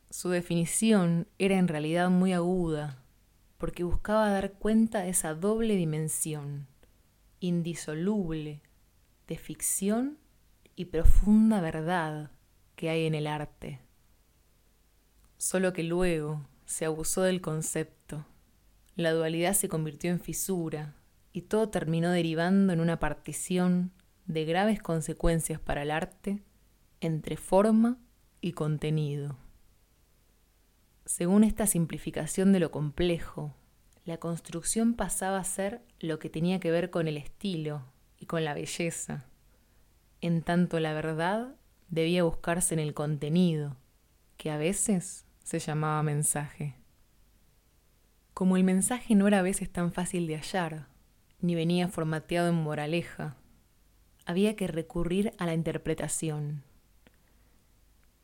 Su 0.09 0.29
definición 0.29 1.27
era 1.37 1.57
en 1.57 1.67
realidad 1.67 2.09
muy 2.09 2.31
aguda, 2.31 3.03
porque 3.57 3.83
buscaba 3.83 4.29
dar 4.29 4.53
cuenta 4.53 5.01
de 5.01 5.09
esa 5.09 5.33
doble 5.33 5.75
dimensión, 5.75 6.67
indisoluble, 7.39 8.61
de 9.27 9.37
ficción 9.37 10.19
y 10.75 10.85
profunda 10.85 11.59
verdad 11.59 12.31
que 12.75 12.89
hay 12.89 13.07
en 13.07 13.15
el 13.15 13.27
arte. 13.27 13.81
Solo 15.37 15.73
que 15.73 15.83
luego 15.83 16.47
se 16.65 16.85
abusó 16.85 17.23
del 17.23 17.41
concepto, 17.41 18.25
la 18.95 19.11
dualidad 19.11 19.53
se 19.53 19.67
convirtió 19.67 20.11
en 20.11 20.19
fisura 20.19 20.95
y 21.38 21.43
todo 21.43 21.69
terminó 21.69 22.10
derivando 22.10 22.73
en 22.73 22.80
una 22.80 23.00
partición 23.00 23.91
de 24.26 24.43
graves 24.43 24.82
consecuencias 24.82 25.60
para 25.60 25.84
el 25.84 25.91
arte 25.91 26.41
entre 27.00 27.38
forma 27.38 28.00
y 28.41 28.54
contenido. 28.54 29.38
Según 31.06 31.43
esta 31.43 31.67
simplificación 31.67 32.54
de 32.54 32.60
lo 32.60 32.71
complejo, 32.71 33.54
la 34.04 34.17
construcción 34.17 34.95
pasaba 34.95 35.38
a 35.38 35.43
ser 35.43 35.84
lo 36.00 36.17
que 36.17 36.32
tenía 36.32 36.60
que 36.60 36.71
ver 36.71 36.89
con 36.89 37.08
el 37.08 37.17
estilo 37.17 37.84
y 38.17 38.26
con 38.26 38.43
la 38.43 38.56
belleza, 38.56 39.26
en 40.21 40.41
tanto 40.41 40.80
la 40.80 40.93
verdad 40.93 41.56
debía 41.88 42.23
buscarse 42.23 42.73
en 42.73 42.80
el 42.80 42.95
contenido, 42.95 43.78
que 44.38 44.50
a 44.50 44.58
veces 44.58 45.28
se 45.43 45.60
llamaba 45.60 46.02
mensaje. 46.02 46.73
Como 48.34 48.58
el 48.58 48.63
mensaje 48.63 49.13
no 49.13 49.28
era 49.28 49.38
a 49.38 49.43
veces 49.43 49.71
tan 49.71 49.93
fácil 49.93 50.26
de 50.26 50.38
hallar, 50.38 50.96
ni 51.39 51.56
venía 51.56 51.88
formateado 51.88 52.50
en 52.50 52.56
moraleja, 52.56 53.36
había 54.26 54.56
que 54.56 54.67
recurrir 54.67 55.34
a 55.38 55.45
la 55.45 55.54
interpretación. 55.54 56.63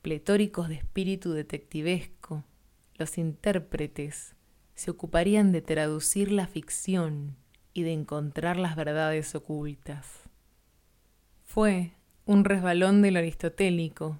Pletóricos 0.01 0.67
de 0.67 0.75
espíritu 0.75 1.31
detectivesco, 1.31 2.43
los 2.95 3.17
intérpretes 3.17 4.35
se 4.75 4.91
ocuparían 4.91 5.51
de 5.51 5.61
traducir 5.61 6.31
la 6.31 6.47
ficción 6.47 7.37
y 7.73 7.83
de 7.83 7.93
encontrar 7.93 8.57
las 8.57 8.75
verdades 8.75 9.33
ocultas. 9.35 10.21
Fue 11.43 11.93
un 12.25 12.45
resbalón 12.45 13.01
del 13.01 13.17
aristotélico, 13.17 14.19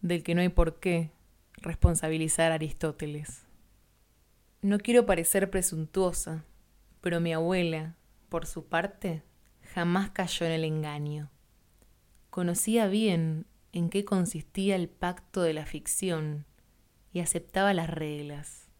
del 0.00 0.22
que 0.22 0.34
no 0.34 0.40
hay 0.40 0.48
por 0.48 0.78
qué 0.78 1.10
responsabilizar 1.56 2.52
a 2.52 2.56
Aristóteles. 2.56 3.44
No 4.62 4.78
quiero 4.78 5.06
parecer 5.06 5.50
presuntuosa, 5.50 6.44
pero 7.06 7.20
mi 7.20 7.32
abuela, 7.32 7.94
por 8.28 8.46
su 8.46 8.66
parte, 8.66 9.22
jamás 9.62 10.10
cayó 10.10 10.44
en 10.44 10.50
el 10.50 10.64
engaño. 10.64 11.30
Conocía 12.30 12.88
bien 12.88 13.46
en 13.72 13.90
qué 13.90 14.04
consistía 14.04 14.74
el 14.74 14.88
pacto 14.88 15.42
de 15.42 15.54
la 15.54 15.66
ficción 15.66 16.46
y 17.12 17.20
aceptaba 17.20 17.72
las 17.74 17.88
reglas. 17.88 18.72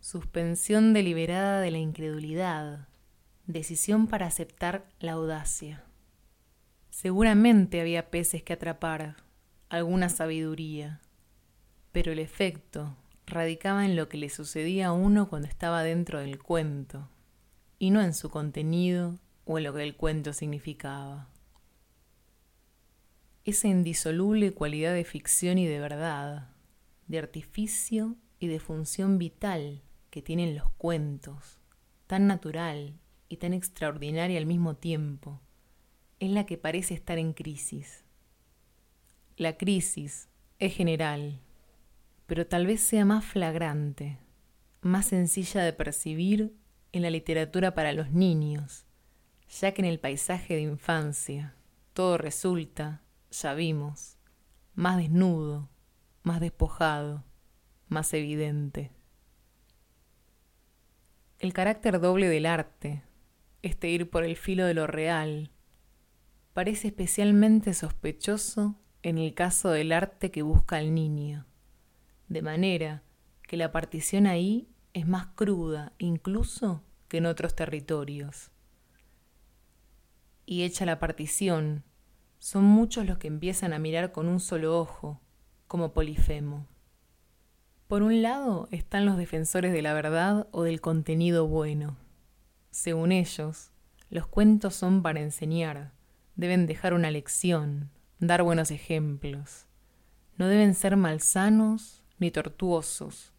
Suspensión 0.00 0.94
deliberada 0.94 1.60
de 1.60 1.70
la 1.70 1.76
incredulidad, 1.76 2.88
decisión 3.46 4.06
para 4.06 4.24
aceptar 4.24 4.86
la 4.98 5.12
audacia. 5.12 5.84
Seguramente 6.88 7.82
había 7.82 8.10
peces 8.10 8.42
que 8.42 8.54
atrapar, 8.54 9.16
alguna 9.68 10.08
sabiduría, 10.08 11.02
pero 11.92 12.12
el 12.12 12.18
efecto 12.18 12.96
radicaba 13.26 13.84
en 13.84 13.94
lo 13.94 14.08
que 14.08 14.16
le 14.16 14.30
sucedía 14.30 14.86
a 14.86 14.92
uno 14.94 15.28
cuando 15.28 15.48
estaba 15.48 15.82
dentro 15.82 16.18
del 16.20 16.42
cuento, 16.42 17.10
y 17.78 17.90
no 17.90 18.00
en 18.00 18.14
su 18.14 18.30
contenido 18.30 19.18
o 19.44 19.58
en 19.58 19.64
lo 19.64 19.74
que 19.74 19.82
el 19.82 19.96
cuento 19.96 20.32
significaba. 20.32 21.28
Esa 23.44 23.68
indisoluble 23.68 24.52
cualidad 24.52 24.92
de 24.92 25.04
ficción 25.04 25.58
y 25.58 25.66
de 25.66 25.78
verdad, 25.78 26.50
de 27.06 27.18
artificio 27.18 28.16
y 28.38 28.48
de 28.48 28.58
función 28.58 29.18
vital 29.18 29.82
que 30.10 30.22
tienen 30.22 30.56
los 30.56 30.70
cuentos, 30.72 31.58
tan 32.06 32.26
natural 32.26 32.98
y 33.28 33.36
tan 33.36 33.52
extraordinaria 33.52 34.38
al 34.38 34.46
mismo 34.46 34.76
tiempo, 34.76 35.40
es 36.18 36.30
la 36.30 36.46
que 36.46 36.58
parece 36.58 36.94
estar 36.94 37.18
en 37.18 37.32
crisis. 37.32 38.04
La 39.36 39.56
crisis 39.56 40.28
es 40.58 40.74
general, 40.74 41.40
pero 42.26 42.46
tal 42.46 42.66
vez 42.66 42.80
sea 42.80 43.04
más 43.04 43.24
flagrante, 43.24 44.18
más 44.80 45.06
sencilla 45.06 45.62
de 45.62 45.72
percibir 45.72 46.56
en 46.96 47.02
la 47.02 47.10
literatura 47.10 47.74
para 47.74 47.92
los 47.92 48.10
niños, 48.10 48.86
ya 49.48 49.72
que 49.72 49.82
en 49.82 49.86
el 49.86 50.00
paisaje 50.00 50.54
de 50.54 50.62
infancia 50.62 51.54
todo 51.92 52.18
resulta, 52.18 53.02
ya 53.30 53.54
vimos, 53.54 54.18
más 54.74 54.96
desnudo, 54.96 55.70
más 56.22 56.40
despojado, 56.40 57.24
más 57.88 58.12
evidente. 58.14 58.90
El 61.38 61.52
carácter 61.52 62.00
doble 62.00 62.28
del 62.28 62.46
arte, 62.46 63.02
este 63.62 63.88
ir 63.88 64.10
por 64.10 64.24
el 64.24 64.36
filo 64.36 64.64
de 64.64 64.74
lo 64.74 64.86
real, 64.86 65.50
parece 66.52 66.88
especialmente 66.88 67.74
sospechoso 67.74 68.76
en 69.02 69.18
el 69.18 69.34
caso 69.34 69.70
del 69.70 69.92
arte 69.92 70.30
que 70.30 70.42
busca 70.42 70.76
al 70.76 70.94
niño, 70.94 71.46
de 72.28 72.42
manera 72.42 73.02
que 73.42 73.56
la 73.56 73.70
partición 73.70 74.26
ahí 74.26 74.68
es 74.96 75.06
más 75.06 75.26
cruda 75.34 75.92
incluso 75.98 76.82
que 77.08 77.18
en 77.18 77.26
otros 77.26 77.54
territorios. 77.54 78.50
Y 80.46 80.62
hecha 80.62 80.86
la 80.86 80.98
partición, 80.98 81.84
son 82.38 82.64
muchos 82.64 83.04
los 83.04 83.18
que 83.18 83.28
empiezan 83.28 83.74
a 83.74 83.78
mirar 83.78 84.10
con 84.10 84.26
un 84.26 84.40
solo 84.40 84.80
ojo, 84.80 85.20
como 85.66 85.92
Polifemo. 85.92 86.66
Por 87.88 88.02
un 88.02 88.22
lado 88.22 88.68
están 88.70 89.04
los 89.04 89.18
defensores 89.18 89.74
de 89.74 89.82
la 89.82 89.92
verdad 89.92 90.48
o 90.50 90.62
del 90.62 90.80
contenido 90.80 91.46
bueno. 91.46 91.98
Según 92.70 93.12
ellos, 93.12 93.72
los 94.08 94.26
cuentos 94.26 94.74
son 94.76 95.02
para 95.02 95.20
enseñar, 95.20 95.92
deben 96.36 96.66
dejar 96.66 96.94
una 96.94 97.10
lección, 97.10 97.90
dar 98.18 98.42
buenos 98.42 98.70
ejemplos. 98.70 99.66
No 100.38 100.46
deben 100.46 100.74
ser 100.74 100.96
malsanos 100.96 102.02
ni 102.18 102.30
tortuosos, 102.30 103.34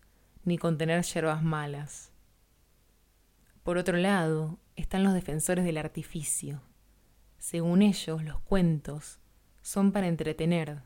ni 0.47 0.57
contener 0.57 1.03
yerbas 1.03 1.43
malas. 1.43 2.13
Por 3.63 3.77
otro 3.77 3.97
lado, 3.97 4.59
están 4.77 5.03
los 5.03 5.13
defensores 5.13 5.65
del 5.65 5.77
artificio. 5.77 6.61
Según 7.37 7.81
ellos, 7.81 8.23
los 8.23 8.39
cuentos 8.39 9.19
son 9.61 9.91
para 9.91 10.07
entretener, 10.07 10.83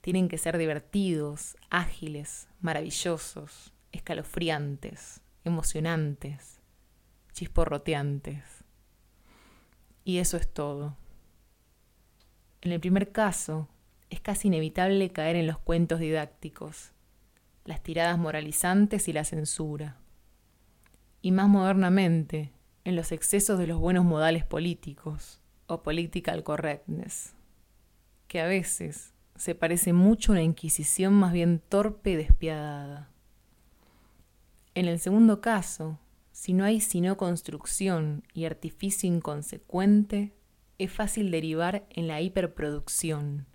tienen 0.00 0.26
que 0.26 0.38
ser 0.38 0.58
divertidos, 0.58 1.56
ágiles, 1.70 2.48
maravillosos, 2.60 3.72
escalofriantes, 3.92 5.20
emocionantes, 5.44 6.60
chisporroteantes. 7.32 8.64
Y 10.02 10.18
eso 10.18 10.36
es 10.36 10.52
todo. 10.52 10.96
En 12.60 12.72
el 12.72 12.80
primer 12.80 13.12
caso, 13.12 13.68
es 14.10 14.20
casi 14.20 14.48
inevitable 14.48 15.12
caer 15.12 15.36
en 15.36 15.46
los 15.46 15.58
cuentos 15.58 16.00
didácticos, 16.00 16.90
las 17.66 17.82
tiradas 17.82 18.18
moralizantes 18.18 19.08
y 19.08 19.12
la 19.12 19.24
censura. 19.24 19.98
Y 21.20 21.32
más 21.32 21.48
modernamente, 21.48 22.52
en 22.84 22.96
los 22.96 23.12
excesos 23.12 23.58
de 23.58 23.66
los 23.66 23.80
buenos 23.80 24.04
modales 24.04 24.44
políticos 24.44 25.40
o 25.66 25.82
political 25.82 26.44
correctness, 26.44 27.34
que 28.28 28.40
a 28.40 28.46
veces 28.46 29.12
se 29.34 29.54
parece 29.54 29.92
mucho 29.92 30.32
a 30.32 30.34
una 30.34 30.42
inquisición 30.42 31.12
más 31.12 31.32
bien 31.32 31.58
torpe 31.58 32.12
y 32.12 32.16
despiadada. 32.16 33.10
En 34.74 34.86
el 34.86 35.00
segundo 35.00 35.40
caso, 35.40 35.98
si 36.30 36.52
no 36.52 36.64
hay 36.64 36.80
sino 36.80 37.16
construcción 37.16 38.22
y 38.32 38.44
artificio 38.44 39.08
inconsecuente, 39.08 40.34
es 40.78 40.92
fácil 40.92 41.30
derivar 41.30 41.86
en 41.90 42.06
la 42.06 42.20
hiperproducción, 42.20 43.46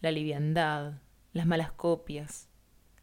la 0.00 0.10
liviandad, 0.10 0.94
las 1.32 1.46
malas 1.46 1.72
copias, 1.72 2.49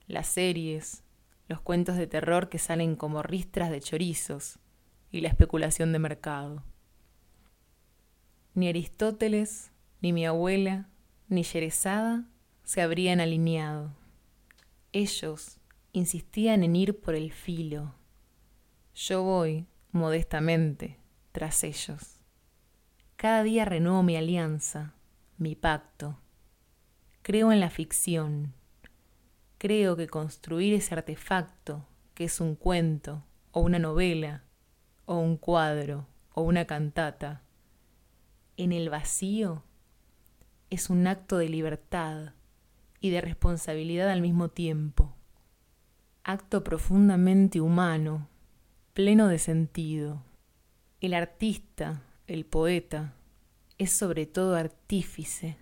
las 0.07 0.27
series, 0.27 1.03
los 1.47 1.61
cuentos 1.61 1.95
de 1.95 2.07
terror 2.07 2.49
que 2.49 2.59
salen 2.59 2.95
como 2.95 3.23
ristras 3.23 3.69
de 3.69 3.81
chorizos 3.81 4.59
y 5.11 5.21
la 5.21 5.29
especulación 5.29 5.91
de 5.93 5.99
mercado. 5.99 6.63
Ni 8.53 8.69
Aristóteles, 8.69 9.71
ni 10.01 10.13
mi 10.13 10.25
abuela, 10.25 10.89
ni 11.27 11.43
Yerezada 11.43 12.25
se 12.63 12.81
habrían 12.81 13.19
alineado. 13.19 13.93
Ellos 14.91 15.59
insistían 15.93 16.63
en 16.63 16.75
ir 16.75 16.99
por 16.99 17.15
el 17.15 17.31
filo. 17.31 17.93
Yo 18.93 19.23
voy, 19.23 19.67
modestamente, 19.91 20.99
tras 21.31 21.63
ellos. 21.63 22.23
Cada 23.15 23.43
día 23.43 23.65
renuevo 23.65 24.03
mi 24.03 24.15
alianza, 24.15 24.93
mi 25.37 25.55
pacto. 25.55 26.19
Creo 27.21 27.51
en 27.51 27.59
la 27.59 27.69
ficción. 27.69 28.53
Creo 29.57 29.95
que 29.95 30.07
construir 30.07 30.73
ese 30.73 30.93
artefacto, 30.93 31.85
que 32.13 32.25
es 32.25 32.39
un 32.39 32.55
cuento, 32.55 33.23
o 33.51 33.61
una 33.61 33.79
novela, 33.79 34.43
o 35.05 35.17
un 35.17 35.37
cuadro, 35.37 36.07
o 36.33 36.43
una 36.43 36.65
cantata, 36.65 37.41
en 38.55 38.71
el 38.71 38.89
vacío, 38.89 39.63
es 40.69 40.89
un 40.89 41.07
acto 41.07 41.37
de 41.37 41.49
libertad 41.49 42.33
y 42.99 43.09
de 43.09 43.21
responsabilidad 43.21 44.09
al 44.09 44.21
mismo 44.21 44.49
tiempo. 44.49 45.15
Acto 46.23 46.63
profundamente 46.63 47.61
humano, 47.61 48.27
pleno 48.93 49.27
de 49.27 49.39
sentido. 49.39 50.23
El 50.99 51.13
artista, 51.13 52.01
el 52.25 52.45
poeta, 52.45 53.13
es 53.77 53.91
sobre 53.91 54.25
todo 54.25 54.55
artífice, 54.55 55.57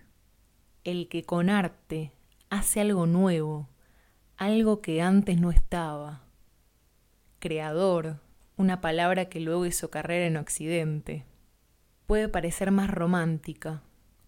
el 0.84 1.08
que 1.08 1.22
con 1.22 1.50
arte 1.50 2.12
hace 2.50 2.80
algo 2.80 3.06
nuevo, 3.06 3.68
algo 4.36 4.82
que 4.82 5.00
antes 5.00 5.40
no 5.40 5.50
estaba. 5.50 6.22
Creador, 7.38 8.20
una 8.56 8.80
palabra 8.80 9.30
que 9.30 9.40
luego 9.40 9.64
hizo 9.64 9.90
carrera 9.90 10.26
en 10.26 10.36
Occidente. 10.36 11.24
Puede 12.06 12.28
parecer 12.28 12.70
más 12.70 12.90
romántica, 12.90 13.82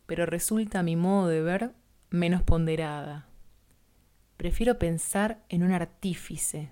pero 0.07 0.25
resulta 0.25 0.81
a 0.81 0.83
mi 0.83 0.97
modo 0.97 1.29
de 1.29 1.43
ver 1.43 1.73
menos 2.09 2.43
ponderada. 2.43 3.29
Prefiero 4.39 4.79
pensar 4.79 5.45
en 5.51 5.63
un 5.63 5.73
artífice, 5.73 6.71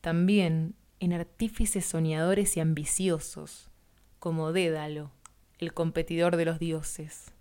también 0.00 0.74
en 0.98 1.12
artífices 1.12 1.84
soñadores 1.84 2.56
y 2.56 2.60
ambiciosos, 2.60 3.70
como 4.18 4.52
Dédalo, 4.52 5.10
el 5.58 5.74
competidor 5.74 6.36
de 6.36 6.46
los 6.46 6.58
dioses. 6.58 7.32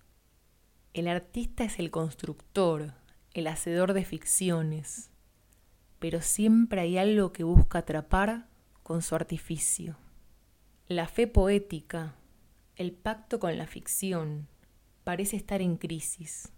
El 0.93 1.07
artista 1.07 1.63
es 1.63 1.79
el 1.79 1.89
constructor, 1.89 2.93
el 3.33 3.47
hacedor 3.47 3.93
de 3.93 4.05
ficciones, 4.05 5.11
pero 5.99 6.21
siempre 6.21 6.81
hay 6.81 6.97
algo 6.97 7.31
que 7.33 7.43
busca 7.43 7.79
atrapar 7.79 8.47
con 8.83 9.01
su 9.01 9.15
artificio. 9.15 9.97
La 10.87 11.07
fe 11.07 11.27
poética, 11.27 12.15
el 12.75 12.91
pacto 12.91 13.39
con 13.39 13.57
la 13.57 13.67
ficción, 13.67 14.47
parece 15.03 15.35
estar 15.35 15.61
en 15.61 15.77
crisis. 15.77 16.51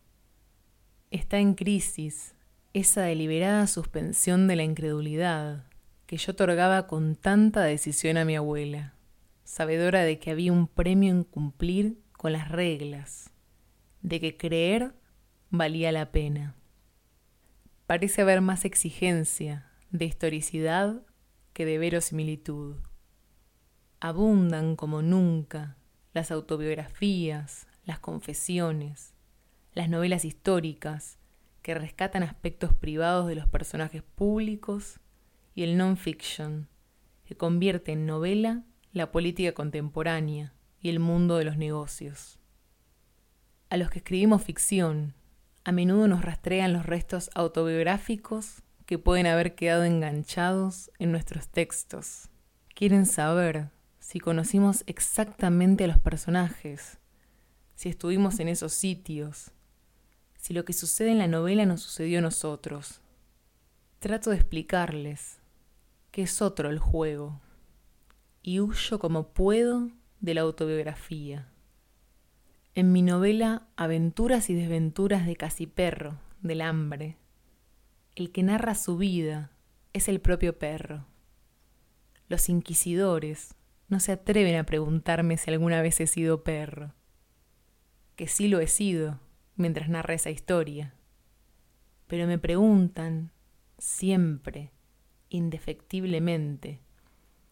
Está 1.09 1.39
en 1.39 1.55
crisis 1.55 2.35
esa 2.73 3.01
deliberada 3.01 3.67
suspensión 3.67 4.47
de 4.47 4.55
la 4.55 4.63
incredulidad 4.63 5.65
que 6.05 6.17
yo 6.17 6.31
otorgaba 6.31 6.87
con 6.87 7.15
tanta 7.15 7.63
decisión 7.63 8.17
a 8.17 8.25
mi 8.25 8.35
abuela, 8.35 8.95
sabedora 9.43 10.03
de 10.03 10.19
que 10.19 10.31
había 10.31 10.53
un 10.53 10.67
premio 10.67 11.11
en 11.11 11.23
cumplir 11.23 11.97
con 12.13 12.33
las 12.33 12.49
reglas, 12.49 13.31
de 14.01 14.19
que 14.19 14.37
creer 14.37 14.93
valía 15.49 15.91
la 15.91 16.11
pena. 16.11 16.55
Parece 17.91 18.21
haber 18.21 18.39
más 18.39 18.63
exigencia 18.63 19.69
de 19.89 20.05
historicidad 20.05 21.01
que 21.51 21.65
de 21.65 21.77
verosimilitud. 21.77 22.77
Abundan 23.99 24.77
como 24.77 25.01
nunca 25.01 25.75
las 26.13 26.31
autobiografías, 26.31 27.67
las 27.83 27.99
confesiones, 27.99 29.13
las 29.73 29.89
novelas 29.89 30.23
históricas 30.23 31.17
que 31.61 31.73
rescatan 31.73 32.23
aspectos 32.23 32.73
privados 32.73 33.27
de 33.27 33.35
los 33.35 33.49
personajes 33.49 34.03
públicos 34.03 35.01
y 35.53 35.63
el 35.63 35.75
non-fiction, 35.75 36.69
que 37.25 37.35
convierte 37.35 37.91
en 37.91 38.05
novela 38.05 38.63
la 38.93 39.11
política 39.11 39.51
contemporánea 39.51 40.53
y 40.79 40.87
el 40.87 40.99
mundo 40.99 41.35
de 41.35 41.43
los 41.43 41.57
negocios. 41.57 42.39
A 43.69 43.75
los 43.75 43.89
que 43.89 43.99
escribimos 43.99 44.43
ficción, 44.43 45.13
a 45.63 45.71
menudo 45.71 46.07
nos 46.07 46.23
rastrean 46.23 46.73
los 46.73 46.85
restos 46.85 47.29
autobiográficos 47.35 48.63
que 48.85 48.97
pueden 48.97 49.27
haber 49.27 49.55
quedado 49.55 49.83
enganchados 49.83 50.91
en 50.99 51.11
nuestros 51.11 51.47
textos. 51.47 52.29
Quieren 52.73 53.05
saber 53.05 53.69
si 53.99 54.19
conocimos 54.19 54.83
exactamente 54.87 55.83
a 55.83 55.87
los 55.87 55.99
personajes, 55.99 56.99
si 57.75 57.89
estuvimos 57.89 58.39
en 58.39 58.49
esos 58.49 58.73
sitios, 58.73 59.51
si 60.37 60.53
lo 60.53 60.65
que 60.65 60.73
sucede 60.73 61.11
en 61.11 61.19
la 61.19 61.27
novela 61.27 61.65
nos 61.65 61.81
sucedió 61.81 62.19
a 62.19 62.21
nosotros. 62.23 63.01
Trato 63.99 64.31
de 64.31 64.37
explicarles 64.37 65.39
que 66.09 66.23
es 66.23 66.41
otro 66.41 66.69
el 66.69 66.79
juego 66.79 67.39
y 68.41 68.59
huyo 68.59 68.99
como 68.99 69.29
puedo 69.29 69.91
de 70.19 70.33
la 70.33 70.41
autobiografía. 70.41 71.50
En 72.73 72.93
mi 72.93 73.01
novela 73.01 73.67
Aventuras 73.75 74.49
y 74.49 74.53
desventuras 74.53 75.25
de 75.25 75.35
Casi-Perro, 75.35 76.17
del 76.41 76.61
hambre, 76.61 77.17
el 78.15 78.31
que 78.31 78.43
narra 78.43 78.75
su 78.75 78.95
vida 78.95 79.51
es 79.91 80.07
el 80.07 80.21
propio 80.21 80.57
perro. 80.57 81.05
Los 82.29 82.47
inquisidores 82.47 83.55
no 83.89 83.99
se 83.99 84.13
atreven 84.13 84.55
a 84.55 84.63
preguntarme 84.63 85.35
si 85.35 85.51
alguna 85.51 85.81
vez 85.81 85.99
he 85.99 86.07
sido 86.07 86.45
perro, 86.45 86.93
que 88.15 88.29
sí 88.29 88.47
lo 88.47 88.61
he 88.61 88.67
sido 88.67 89.19
mientras 89.57 89.89
narra 89.89 90.13
esa 90.13 90.29
historia, 90.29 90.95
pero 92.07 92.25
me 92.25 92.39
preguntan 92.39 93.33
siempre, 93.79 94.71
indefectiblemente, 95.27 96.79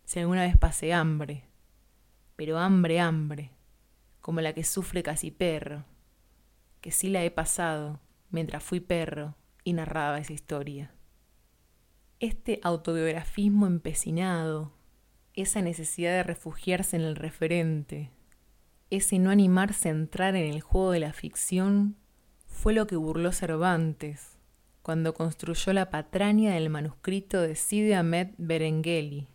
si 0.06 0.20
alguna 0.20 0.44
vez 0.44 0.56
pasé 0.56 0.94
hambre, 0.94 1.44
pero 2.38 2.58
hambre, 2.58 3.02
hambre, 3.02 3.52
como 4.22 4.42
la 4.42 4.54
que 4.54 4.64
sufre 4.64 5.04
casi 5.04 5.32
perro, 5.32 5.86
que 6.82 6.92
sí 6.92 7.10
la 7.10 7.24
he 7.24 7.32
pasado 7.32 8.00
mientras 8.30 8.64
fui 8.64 8.80
perro 8.80 9.36
y 9.64 9.74
narraba 9.74 10.20
esa 10.20 10.34
historia. 10.34 10.94
Este 12.20 12.60
autobiografismo 12.64 13.66
empecinado, 13.68 14.74
esa 15.34 15.62
necesidad 15.62 16.12
de 16.12 16.24
refugiarse 16.24 16.96
en 16.96 17.04
el 17.04 17.16
referente, 17.16 18.12
ese 18.90 19.20
no 19.20 19.30
animarse 19.30 19.90
a 19.90 19.92
entrar 19.92 20.36
en 20.36 20.52
el 20.54 20.62
juego 20.62 20.92
de 20.92 21.00
la 21.00 21.14
ficción, 21.14 21.96
fue 22.48 22.74
lo 22.74 22.88
que 22.88 22.96
burló 22.96 23.32
Cervantes 23.32 24.38
cuando 24.82 25.14
construyó 25.14 25.72
la 25.72 25.90
patraña 25.90 26.56
del 26.56 26.70
manuscrito 26.70 27.42
de 27.42 27.56
Cide 27.56 27.96
Ahmed 27.96 28.30
Berengeli, 28.38 29.28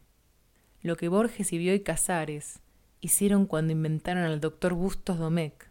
lo 0.82 0.96
que 0.96 1.08
Borges 1.08 1.52
y 1.52 1.58
Bioy 1.58 1.80
Casares 1.80 2.60
hicieron 3.04 3.44
cuando 3.44 3.72
inventaron 3.72 4.24
al 4.24 4.40
doctor 4.40 4.72
Bustos 4.72 5.18
Domecq, 5.18 5.68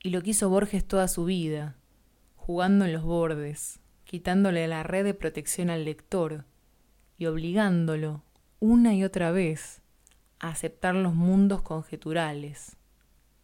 y 0.00 0.10
lo 0.10 0.22
que 0.22 0.30
hizo 0.30 0.48
Borges 0.48 0.86
toda 0.86 1.08
su 1.08 1.24
vida, 1.24 1.76
jugando 2.36 2.84
en 2.84 2.92
los 2.92 3.02
bordes, 3.02 3.80
quitándole 4.04 4.68
la 4.68 4.84
red 4.84 5.04
de 5.04 5.14
protección 5.14 5.70
al 5.70 5.84
lector 5.84 6.44
y 7.18 7.26
obligándolo 7.26 8.22
una 8.60 8.94
y 8.94 9.02
otra 9.02 9.32
vez 9.32 9.82
a 10.38 10.50
aceptar 10.50 10.94
los 10.94 11.14
mundos 11.16 11.62
conjeturales, 11.62 12.76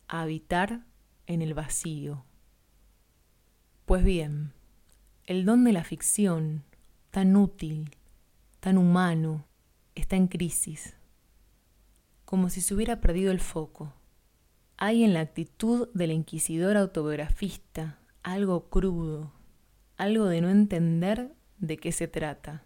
a 0.06 0.20
habitar 0.20 0.84
en 1.26 1.42
el 1.42 1.54
vacío. 1.54 2.24
Pues 3.84 4.04
bien, 4.04 4.52
el 5.24 5.44
don 5.44 5.64
de 5.64 5.72
la 5.72 5.82
ficción, 5.82 6.62
tan 7.10 7.34
útil, 7.34 7.96
tan 8.60 8.78
humano, 8.78 9.44
está 9.96 10.14
en 10.14 10.28
crisis, 10.28 10.94
como 12.30 12.48
si 12.48 12.60
se 12.60 12.74
hubiera 12.74 13.00
perdido 13.00 13.32
el 13.32 13.40
foco. 13.40 13.92
Hay 14.76 15.02
en 15.02 15.14
la 15.14 15.20
actitud 15.20 15.88
del 15.94 16.12
inquisidor 16.12 16.76
autobiografista 16.76 17.98
algo 18.22 18.70
crudo, 18.70 19.32
algo 19.96 20.26
de 20.26 20.40
no 20.40 20.48
entender 20.48 21.34
de 21.58 21.76
qué 21.76 21.90
se 21.90 22.06
trata. 22.06 22.62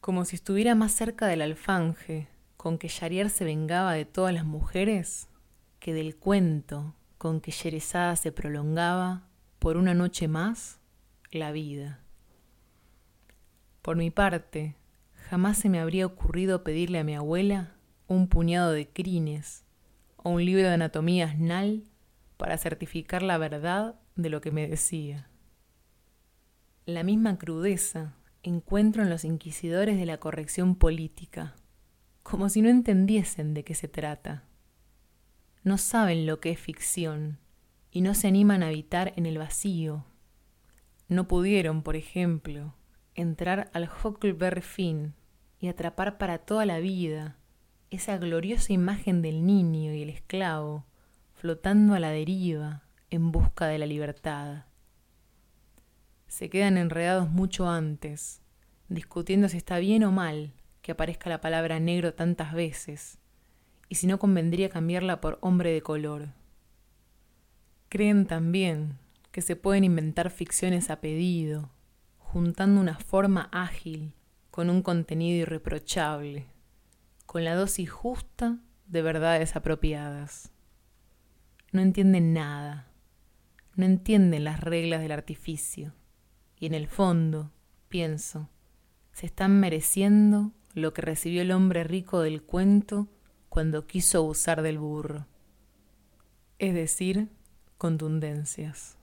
Como 0.00 0.24
si 0.24 0.36
estuviera 0.36 0.76
más 0.76 0.92
cerca 0.92 1.26
del 1.26 1.42
alfanje 1.42 2.28
con 2.56 2.78
que 2.78 2.86
Yarier 2.86 3.28
se 3.28 3.44
vengaba 3.44 3.94
de 3.94 4.04
todas 4.04 4.32
las 4.32 4.44
mujeres 4.44 5.26
que 5.80 5.92
del 5.92 6.14
cuento 6.14 6.94
con 7.18 7.40
que 7.40 7.50
Yerezada 7.50 8.14
se 8.14 8.30
prolongaba 8.30 9.26
por 9.58 9.76
una 9.76 9.94
noche 9.94 10.28
más 10.28 10.78
la 11.32 11.50
vida. 11.50 12.04
Por 13.82 13.96
mi 13.96 14.12
parte, 14.12 14.76
jamás 15.28 15.58
se 15.58 15.68
me 15.68 15.80
habría 15.80 16.06
ocurrido 16.06 16.62
pedirle 16.62 17.00
a 17.00 17.04
mi 17.04 17.16
abuela 17.16 17.74
un 18.10 18.26
puñado 18.26 18.72
de 18.72 18.88
crines 18.88 19.64
o 20.16 20.30
un 20.30 20.44
libro 20.44 20.66
de 20.66 20.74
anatomía 20.74 21.26
asnal 21.26 21.84
para 22.38 22.58
certificar 22.58 23.22
la 23.22 23.38
verdad 23.38 24.00
de 24.16 24.30
lo 24.30 24.40
que 24.40 24.50
me 24.50 24.66
decía. 24.66 25.28
La 26.86 27.04
misma 27.04 27.38
crudeza 27.38 28.16
encuentro 28.42 29.04
en 29.04 29.10
los 29.10 29.24
inquisidores 29.24 29.96
de 29.96 30.06
la 30.06 30.18
corrección 30.18 30.74
política, 30.74 31.54
como 32.24 32.48
si 32.48 32.62
no 32.62 32.68
entendiesen 32.68 33.54
de 33.54 33.62
qué 33.62 33.76
se 33.76 33.86
trata. 33.86 34.42
No 35.62 35.78
saben 35.78 36.26
lo 36.26 36.40
que 36.40 36.50
es 36.50 36.58
ficción 36.58 37.38
y 37.92 38.00
no 38.00 38.14
se 38.14 38.26
animan 38.26 38.64
a 38.64 38.68
habitar 38.68 39.12
en 39.14 39.24
el 39.24 39.38
vacío. 39.38 40.04
No 41.06 41.28
pudieron, 41.28 41.84
por 41.84 41.94
ejemplo, 41.94 42.74
entrar 43.14 43.70
al 43.72 43.88
Huckleberry 43.88 44.62
Finn 44.62 45.14
y 45.60 45.68
atrapar 45.68 46.18
para 46.18 46.38
toda 46.38 46.66
la 46.66 46.80
vida 46.80 47.36
esa 47.90 48.18
gloriosa 48.18 48.72
imagen 48.72 49.20
del 49.20 49.44
niño 49.44 49.92
y 49.92 50.02
el 50.02 50.10
esclavo 50.10 50.86
flotando 51.34 51.94
a 51.94 51.98
la 51.98 52.10
deriva 52.10 52.82
en 53.10 53.32
busca 53.32 53.66
de 53.66 53.78
la 53.78 53.86
libertad. 53.86 54.64
Se 56.28 56.48
quedan 56.48 56.76
enredados 56.76 57.28
mucho 57.28 57.68
antes, 57.68 58.42
discutiendo 58.88 59.48
si 59.48 59.56
está 59.56 59.78
bien 59.78 60.04
o 60.04 60.12
mal 60.12 60.52
que 60.82 60.92
aparezca 60.92 61.28
la 61.28 61.40
palabra 61.40 61.80
negro 61.80 62.14
tantas 62.14 62.52
veces, 62.52 63.18
y 63.88 63.96
si 63.96 64.06
no 64.06 64.18
convendría 64.18 64.68
cambiarla 64.68 65.20
por 65.20 65.38
hombre 65.40 65.72
de 65.72 65.82
color. 65.82 66.28
Creen 67.88 68.26
también 68.26 68.98
que 69.32 69.42
se 69.42 69.56
pueden 69.56 69.82
inventar 69.82 70.30
ficciones 70.30 70.90
a 70.90 71.00
pedido, 71.00 71.70
juntando 72.18 72.80
una 72.80 72.98
forma 72.98 73.48
ágil 73.50 74.12
con 74.50 74.70
un 74.70 74.82
contenido 74.82 75.42
irreprochable, 75.42 76.46
con 77.30 77.44
la 77.44 77.54
dosis 77.54 77.88
justa 77.88 78.58
de 78.86 79.02
verdades 79.02 79.54
apropiadas. 79.54 80.50
No 81.70 81.80
entienden 81.80 82.32
nada, 82.32 82.90
no 83.76 83.84
entienden 83.84 84.42
las 84.42 84.58
reglas 84.58 85.00
del 85.00 85.12
artificio, 85.12 85.94
y 86.56 86.66
en 86.66 86.74
el 86.74 86.88
fondo, 86.88 87.52
pienso, 87.88 88.50
se 89.12 89.26
están 89.26 89.60
mereciendo 89.60 90.50
lo 90.74 90.92
que 90.92 91.02
recibió 91.02 91.42
el 91.42 91.52
hombre 91.52 91.84
rico 91.84 92.20
del 92.20 92.42
cuento 92.42 93.06
cuando 93.48 93.86
quiso 93.86 94.24
usar 94.24 94.62
del 94.62 94.80
burro, 94.80 95.28
es 96.58 96.74
decir, 96.74 97.28
contundencias. 97.78 98.98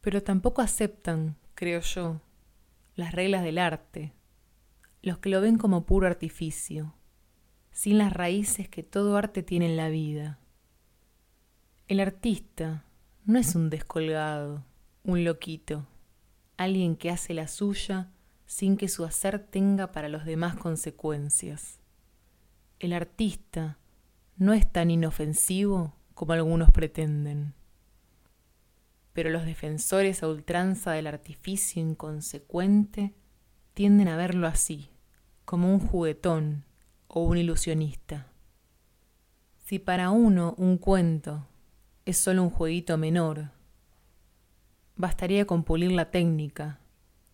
Pero 0.00 0.22
tampoco 0.22 0.62
aceptan, 0.62 1.36
creo 1.54 1.80
yo, 1.82 2.22
las 2.94 3.12
reglas 3.12 3.42
del 3.42 3.58
arte, 3.58 4.14
los 5.02 5.18
que 5.18 5.30
lo 5.30 5.40
ven 5.40 5.58
como 5.58 5.86
puro 5.86 6.06
artificio, 6.06 6.94
sin 7.70 7.98
las 7.98 8.12
raíces 8.12 8.68
que 8.68 8.82
todo 8.82 9.16
arte 9.16 9.42
tiene 9.42 9.66
en 9.66 9.76
la 9.76 9.88
vida. 9.88 10.38
El 11.88 12.00
artista 12.00 12.84
no 13.24 13.38
es 13.38 13.54
un 13.54 13.70
descolgado, 13.70 14.64
un 15.04 15.24
loquito, 15.24 15.86
alguien 16.56 16.96
que 16.96 17.10
hace 17.10 17.34
la 17.34 17.48
suya 17.48 18.10
sin 18.46 18.76
que 18.76 18.88
su 18.88 19.04
hacer 19.04 19.38
tenga 19.38 19.92
para 19.92 20.08
los 20.08 20.24
demás 20.24 20.56
consecuencias. 20.56 21.80
El 22.78 22.92
artista 22.92 23.78
no 24.36 24.52
es 24.52 24.70
tan 24.70 24.90
inofensivo 24.90 25.94
como 26.14 26.32
algunos 26.32 26.70
pretenden 26.70 27.54
pero 29.12 29.30
los 29.30 29.44
defensores 29.44 30.22
a 30.22 30.28
ultranza 30.28 30.92
del 30.92 31.06
artificio 31.06 31.82
inconsecuente 31.82 33.14
tienden 33.74 34.08
a 34.08 34.16
verlo 34.16 34.46
así, 34.46 34.90
como 35.44 35.72
un 35.72 35.80
juguetón 35.80 36.64
o 37.08 37.22
un 37.22 37.38
ilusionista. 37.38 38.26
Si 39.64 39.78
para 39.78 40.10
uno 40.10 40.54
un 40.58 40.78
cuento 40.78 41.46
es 42.04 42.16
solo 42.16 42.42
un 42.42 42.50
jueguito 42.50 42.98
menor, 42.98 43.50
bastaría 44.96 45.46
con 45.46 45.64
pulir 45.64 45.92
la 45.92 46.10
técnica, 46.10 46.80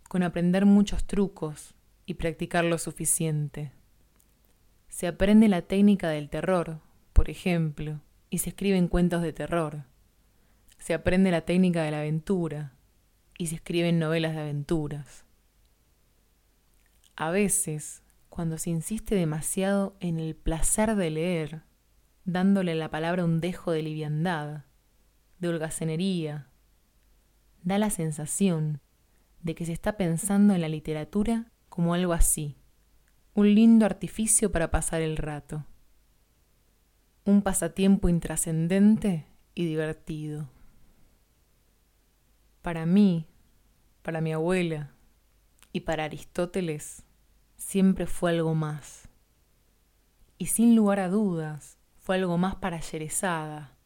con 0.09 0.23
aprender 0.23 0.67
muchos 0.67 1.05
trucos 1.05 1.75
y 2.05 2.15
practicar 2.15 2.65
lo 2.65 2.79
suficiente. 2.79 3.73
Se 4.89 5.07
aprende 5.07 5.49
la 5.49 5.63
técnica 5.63 6.09
del 6.09 6.31
terror, 6.31 6.81
por 7.13 7.31
ejemplo, 7.31 8.01
y 8.31 8.39
se 8.39 8.51
escriben 8.51 8.89
cuentos 8.89 9.23
de 9.23 9.33
terror 9.33 9.85
se 10.87 10.95
aprende 10.95 11.33
la 11.33 11.41
técnica 11.41 11.83
de 11.83 11.91
la 11.91 11.99
aventura 11.99 12.75
y 13.37 13.49
se 13.49 13.57
escriben 13.57 13.99
novelas 13.99 14.37
de 14.37 14.43
aventuras. 14.43 15.26
A 17.17 17.31
veces, 17.31 18.03
cuando 18.29 18.59
se 18.59 18.69
insiste 18.69 19.15
demasiado 19.15 19.97
en 20.01 20.21
el 20.21 20.37
placer 20.37 20.95
de 20.97 21.11
leer, 21.11 21.63
dándole 22.25 22.73
a 22.73 22.75
la 22.75 22.91
palabra 22.91 23.25
un 23.25 23.41
dejo 23.41 23.73
de 23.73 23.83
liviandad, 23.83 24.65
de 25.39 25.49
holgazanería, 25.49 26.51
da 27.63 27.79
la 27.79 27.89
sensación 27.89 28.83
de 29.41 29.55
que 29.55 29.65
se 29.65 29.73
está 29.73 29.97
pensando 29.97 30.55
en 30.55 30.61
la 30.61 30.69
literatura 30.69 31.51
como 31.71 31.95
algo 31.95 32.13
así, 32.13 32.59
un 33.33 33.55
lindo 33.55 33.87
artificio 33.87 34.53
para 34.53 34.71
pasar 34.71 35.01
el 35.01 35.17
rato, 35.17 35.65
un 37.25 37.41
pasatiempo 37.41 38.11
intrascendente 38.11 39.27
y 39.55 39.65
divertido. 39.65 40.51
Para 42.61 42.85
mí, 42.85 43.27
para 44.03 44.21
mi 44.21 44.33
abuela 44.33 44.93
y 45.73 45.81
para 45.81 46.05
Aristóteles, 46.05 47.06
siempre 47.57 48.07
fue 48.07 48.31
algo 48.31 48.55
más. 48.55 49.09
Y 50.39 50.47
sin 50.47 50.77
lugar 50.77 51.01
a 51.01 51.09
dudas, 51.09 51.79
fue 51.99 52.17
algo 52.17 52.39
más 52.39 52.57
para 52.57 52.81
Yerezada, 52.81 53.77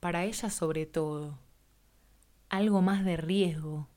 para 0.00 0.24
ella 0.24 0.50
sobre 0.50 0.86
todo, 0.86 1.38
algo 2.48 2.82
más 2.82 3.04
de 3.04 3.16
riesgo 3.16 3.88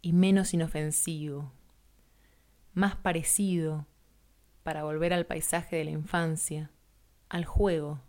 y 0.00 0.12
menos 0.12 0.54
inofensivo, 0.54 1.52
más 2.72 2.96
parecido, 2.96 3.86
para 4.62 4.84
volver 4.84 5.12
al 5.12 5.26
paisaje 5.26 5.76
de 5.76 5.84
la 5.84 5.90
infancia, 5.90 6.70
al 7.28 7.44
juego, 7.44 8.00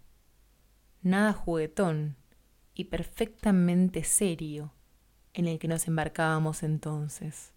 nada 1.01 1.34
juguetón 1.34 2.16
y 2.74 2.86
perfectamente 2.86 4.03
serio 4.03 4.74
en 5.34 5.47
el 5.47 5.59
que 5.59 5.68
nos 5.68 5.88
embarcábamos 5.88 6.64
entonces. 6.64 7.53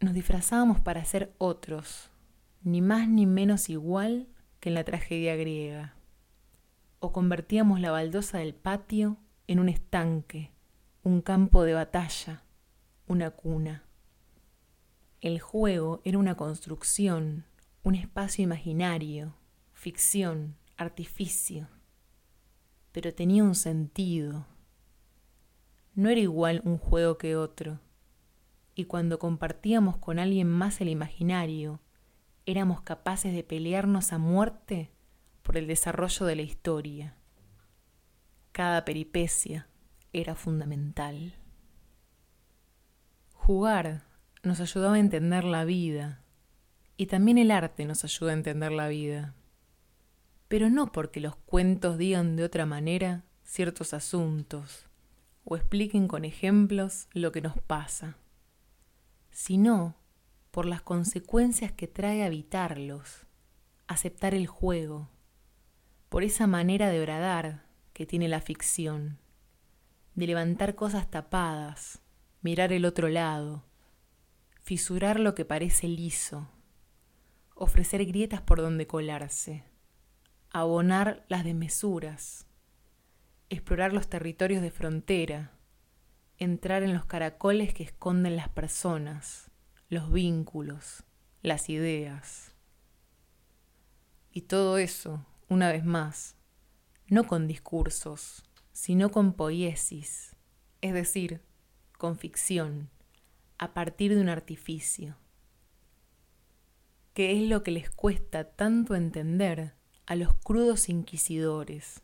Nos 0.00 0.14
disfrazábamos 0.14 0.80
para 0.80 1.04
ser 1.04 1.34
otros, 1.38 2.10
ni 2.62 2.80
más 2.80 3.08
ni 3.08 3.26
menos 3.26 3.68
igual 3.68 4.28
que 4.60 4.68
en 4.68 4.74
la 4.74 4.84
tragedia 4.84 5.36
griega. 5.36 5.94
O 7.00 7.12
convertíamos 7.12 7.80
la 7.80 7.90
baldosa 7.90 8.38
del 8.38 8.54
patio 8.54 9.18
en 9.46 9.58
un 9.58 9.68
estanque, 9.68 10.52
un 11.02 11.20
campo 11.20 11.64
de 11.64 11.74
batalla, 11.74 12.42
una 13.06 13.30
cuna. 13.30 13.84
El 15.20 15.40
juego 15.40 16.00
era 16.04 16.18
una 16.18 16.36
construcción, 16.36 17.44
un 17.82 17.94
espacio 17.94 18.44
imaginario, 18.44 19.34
ficción, 19.72 20.56
artificio, 20.76 21.68
pero 22.92 23.12
tenía 23.14 23.42
un 23.42 23.54
sentido 23.54 24.46
no 25.98 26.08
era 26.10 26.20
igual 26.20 26.62
un 26.64 26.78
juego 26.78 27.18
que 27.18 27.34
otro. 27.34 27.80
Y 28.78 28.84
cuando 28.84 29.18
compartíamos 29.18 29.96
con 29.96 30.20
alguien 30.20 30.48
más 30.48 30.80
el 30.80 30.88
imaginario, 30.88 31.80
éramos 32.46 32.80
capaces 32.82 33.34
de 33.34 33.42
pelearnos 33.42 34.12
a 34.12 34.18
muerte 34.18 34.92
por 35.42 35.56
el 35.56 35.66
desarrollo 35.66 36.26
de 36.26 36.36
la 36.36 36.42
historia. 36.42 37.16
Cada 38.52 38.84
peripecia 38.84 39.66
era 40.12 40.36
fundamental. 40.36 41.34
Jugar 43.32 44.04
nos 44.44 44.60
ayudaba 44.60 44.94
a 44.94 45.00
entender 45.00 45.42
la 45.42 45.64
vida 45.64 46.22
y 46.96 47.06
también 47.06 47.38
el 47.38 47.50
arte 47.50 47.84
nos 47.84 48.04
ayuda 48.04 48.30
a 48.30 48.34
entender 48.34 48.70
la 48.70 48.86
vida. 48.86 49.34
Pero 50.46 50.70
no 50.70 50.92
porque 50.92 51.18
los 51.18 51.34
cuentos 51.34 51.98
digan 51.98 52.36
de 52.36 52.44
otra 52.44 52.64
manera 52.64 53.24
ciertos 53.42 53.92
asuntos 53.92 54.86
o 55.42 55.56
expliquen 55.56 56.06
con 56.06 56.24
ejemplos 56.24 57.08
lo 57.12 57.32
que 57.32 57.40
nos 57.40 57.60
pasa, 57.60 58.18
sino 59.38 59.94
por 60.50 60.66
las 60.66 60.82
consecuencias 60.82 61.70
que 61.70 61.86
trae 61.86 62.24
habitarlos, 62.24 63.28
aceptar 63.86 64.34
el 64.34 64.48
juego, 64.48 65.10
por 66.08 66.24
esa 66.24 66.48
manera 66.48 66.88
de 66.88 67.00
bradar 67.00 67.64
que 67.92 68.04
tiene 68.04 68.26
la 68.26 68.40
ficción, 68.40 69.20
de 70.16 70.26
levantar 70.26 70.74
cosas 70.74 71.08
tapadas, 71.08 72.00
mirar 72.42 72.72
el 72.72 72.84
otro 72.84 73.06
lado, 73.06 73.64
fisurar 74.60 75.20
lo 75.20 75.36
que 75.36 75.44
parece 75.44 75.86
liso, 75.86 76.48
ofrecer 77.54 78.06
grietas 78.06 78.40
por 78.40 78.60
donde 78.60 78.88
colarse, 78.88 79.62
abonar 80.50 81.24
las 81.28 81.44
desmesuras, 81.44 82.48
explorar 83.50 83.92
los 83.92 84.08
territorios 84.08 84.62
de 84.62 84.72
frontera, 84.72 85.52
entrar 86.38 86.82
en 86.82 86.94
los 86.94 87.04
caracoles 87.04 87.74
que 87.74 87.82
esconden 87.82 88.36
las 88.36 88.48
personas, 88.48 89.50
los 89.88 90.10
vínculos, 90.10 91.04
las 91.42 91.68
ideas. 91.68 92.54
Y 94.32 94.42
todo 94.42 94.78
eso, 94.78 95.24
una 95.48 95.70
vez 95.70 95.84
más, 95.84 96.36
no 97.08 97.24
con 97.24 97.46
discursos, 97.46 98.44
sino 98.72 99.10
con 99.10 99.32
poiesis, 99.32 100.36
es 100.80 100.92
decir, 100.92 101.42
con 101.96 102.18
ficción, 102.18 102.90
a 103.58 103.74
partir 103.74 104.14
de 104.14 104.20
un 104.20 104.28
artificio. 104.28 105.16
¿Qué 107.14 107.32
es 107.32 107.48
lo 107.48 107.62
que 107.62 107.72
les 107.72 107.90
cuesta 107.90 108.44
tanto 108.44 108.94
entender 108.94 109.74
a 110.06 110.14
los 110.14 110.34
crudos 110.34 110.88
inquisidores? 110.88 112.02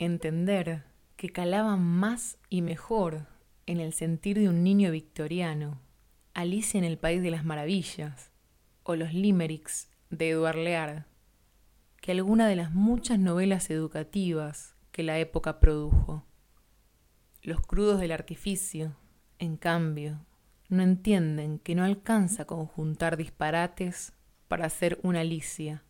entender 0.00 0.84
que 1.20 1.28
calaban 1.28 1.82
más 1.82 2.38
y 2.48 2.62
mejor 2.62 3.26
en 3.66 3.78
el 3.78 3.92
sentir 3.92 4.38
de 4.38 4.48
un 4.48 4.64
niño 4.64 4.90
victoriano, 4.90 5.78
Alicia 6.32 6.78
en 6.78 6.84
el 6.84 6.96
País 6.96 7.20
de 7.20 7.30
las 7.30 7.44
Maravillas, 7.44 8.30
o 8.84 8.96
los 8.96 9.12
limericks 9.12 9.90
de 10.08 10.30
Edward 10.30 10.56
Lear 10.56 11.06
que 12.00 12.12
alguna 12.12 12.48
de 12.48 12.56
las 12.56 12.72
muchas 12.72 13.18
novelas 13.18 13.68
educativas 13.68 14.74
que 14.92 15.02
la 15.02 15.18
época 15.18 15.60
produjo. 15.60 16.24
Los 17.42 17.60
crudos 17.60 18.00
del 18.00 18.12
artificio, 18.12 18.96
en 19.38 19.58
cambio, 19.58 20.24
no 20.70 20.82
entienden 20.82 21.58
que 21.58 21.74
no 21.74 21.84
alcanza 21.84 22.46
conjuntar 22.46 23.18
disparates 23.18 24.14
para 24.48 24.64
hacer 24.64 24.98
una 25.02 25.20
Alicia, 25.20 25.84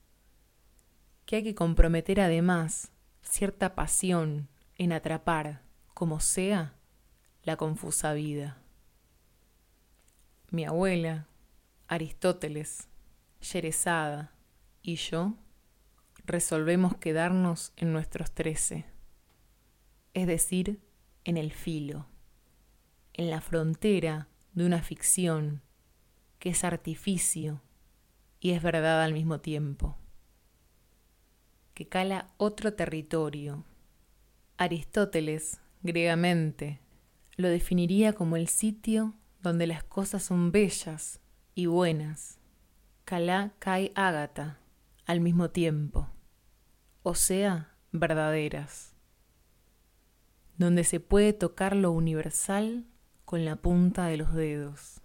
que 1.24 1.36
hay 1.36 1.44
que 1.44 1.54
comprometer 1.54 2.20
además 2.20 2.90
cierta 3.22 3.76
pasión 3.76 4.48
en 4.80 4.92
atrapar, 4.92 5.60
como 5.92 6.20
sea, 6.20 6.74
la 7.42 7.58
confusa 7.58 8.14
vida. 8.14 8.62
Mi 10.50 10.64
abuela, 10.64 11.28
Aristóteles, 11.86 12.88
Yerezada 13.42 14.32
y 14.80 14.94
yo 14.94 15.34
resolvemos 16.24 16.96
quedarnos 16.96 17.74
en 17.76 17.92
nuestros 17.92 18.32
trece, 18.32 18.86
es 20.14 20.26
decir, 20.26 20.80
en 21.24 21.36
el 21.36 21.52
filo, 21.52 22.06
en 23.12 23.28
la 23.28 23.42
frontera 23.42 24.28
de 24.54 24.64
una 24.64 24.80
ficción 24.80 25.60
que 26.38 26.48
es 26.48 26.64
artificio 26.64 27.60
y 28.40 28.52
es 28.52 28.62
verdad 28.62 29.02
al 29.02 29.12
mismo 29.12 29.40
tiempo, 29.40 29.98
que 31.74 31.86
cala 31.86 32.30
otro 32.38 32.72
territorio. 32.72 33.66
Aristóteles, 34.60 35.58
griegamente, 35.82 36.80
lo 37.36 37.48
definiría 37.48 38.12
como 38.12 38.36
el 38.36 38.46
sitio 38.46 39.14
donde 39.40 39.66
las 39.66 39.82
cosas 39.84 40.22
son 40.22 40.52
bellas 40.52 41.18
y 41.54 41.64
buenas. 41.64 42.38
Calá 43.06 43.54
kai 43.58 43.90
ágata 43.94 44.60
al 45.06 45.22
mismo 45.22 45.48
tiempo, 45.48 46.10
o 47.02 47.14
sea, 47.14 47.74
verdaderas, 47.90 48.94
donde 50.58 50.84
se 50.84 51.00
puede 51.00 51.32
tocar 51.32 51.74
lo 51.74 51.90
universal 51.92 52.84
con 53.24 53.46
la 53.46 53.56
punta 53.56 54.08
de 54.08 54.18
los 54.18 54.34
dedos. 54.34 55.00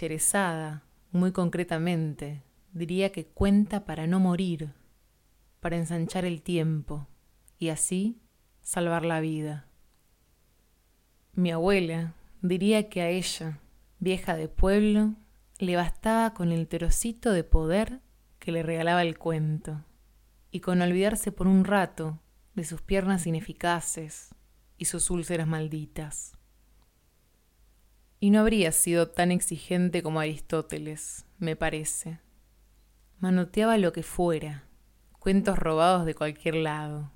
Yerezada, 0.00 0.84
muy 1.10 1.32
concretamente, 1.32 2.44
diría 2.72 3.12
que 3.12 3.26
cuenta 3.26 3.84
para 3.84 4.06
no 4.06 4.20
morir, 4.20 4.72
para 5.60 5.76
ensanchar 5.76 6.24
el 6.24 6.40
tiempo 6.40 7.08
y 7.62 7.68
así 7.68 8.20
salvar 8.60 9.04
la 9.04 9.20
vida. 9.20 9.68
Mi 11.32 11.52
abuela 11.52 12.16
diría 12.40 12.88
que 12.88 13.02
a 13.02 13.08
ella, 13.08 13.60
vieja 14.00 14.34
de 14.34 14.48
pueblo, 14.48 15.14
le 15.58 15.76
bastaba 15.76 16.34
con 16.34 16.50
el 16.50 16.66
trocito 16.66 17.30
de 17.30 17.44
poder 17.44 18.00
que 18.40 18.50
le 18.50 18.64
regalaba 18.64 19.02
el 19.02 19.16
cuento, 19.16 19.84
y 20.50 20.58
con 20.58 20.82
olvidarse 20.82 21.30
por 21.30 21.46
un 21.46 21.64
rato 21.64 22.18
de 22.54 22.64
sus 22.64 22.82
piernas 22.82 23.28
ineficaces 23.28 24.34
y 24.76 24.86
sus 24.86 25.08
úlceras 25.08 25.46
malditas. 25.46 26.32
Y 28.18 28.30
no 28.30 28.40
habría 28.40 28.72
sido 28.72 29.08
tan 29.08 29.30
exigente 29.30 30.02
como 30.02 30.18
Aristóteles, 30.18 31.26
me 31.38 31.54
parece. 31.54 32.18
Manoteaba 33.20 33.78
lo 33.78 33.92
que 33.92 34.02
fuera, 34.02 34.64
cuentos 35.20 35.56
robados 35.56 36.06
de 36.06 36.16
cualquier 36.16 36.56
lado, 36.56 37.12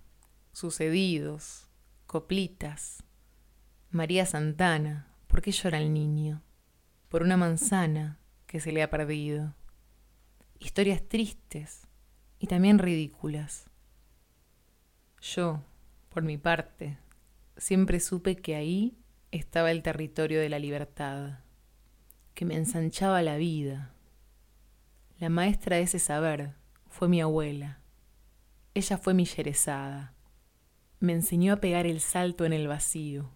sucedidos, 0.57 1.69
coplitas. 2.07 3.05
María 3.91 4.25
Santana, 4.25 5.07
¿por 5.27 5.43
qué 5.43 5.53
llora 5.53 5.77
el 5.77 5.93
niño? 5.93 6.43
Por 7.11 7.23
una 7.23 7.37
manzana, 7.37 8.19
que 8.47 8.59
se 8.59 8.73
le 8.73 8.83
ha 8.83 8.89
perdido. 8.89 9.55
Historias 10.59 11.07
tristes 11.07 11.87
y 12.39 12.47
también 12.47 12.79
ridículas. 12.79 13.67
Yo, 15.21 15.63
por 16.09 16.23
mi 16.23 16.39
parte, 16.39 16.97
siempre 17.59 18.01
supe 18.01 18.37
que 18.37 18.55
ahí 18.55 18.97
estaba 19.33 19.71
el 19.71 19.83
territorio 19.83 20.41
de 20.41 20.49
la 20.49 20.59
libertad, 20.59 21.41
que 22.33 22.47
me 22.47 22.57
ensanchaba 22.57 23.21
la 23.21 23.37
vida. 23.37 23.93
La 25.19 25.29
maestra 25.29 25.77
de 25.77 25.83
ese 25.83 25.99
saber 25.99 26.55
fue 26.89 27.09
mi 27.09 27.21
abuela. 27.21 27.81
Ella 28.73 28.97
fue 28.97 29.13
mi 29.13 29.27
yerezada. 29.27 30.16
Me 30.99 31.13
enseñó 31.13 31.53
a 31.53 31.57
pegar 31.57 31.87
el 31.87 32.01
salto 32.01 32.45
en 32.45 32.53
el 32.53 32.69
vacío. 32.69 33.31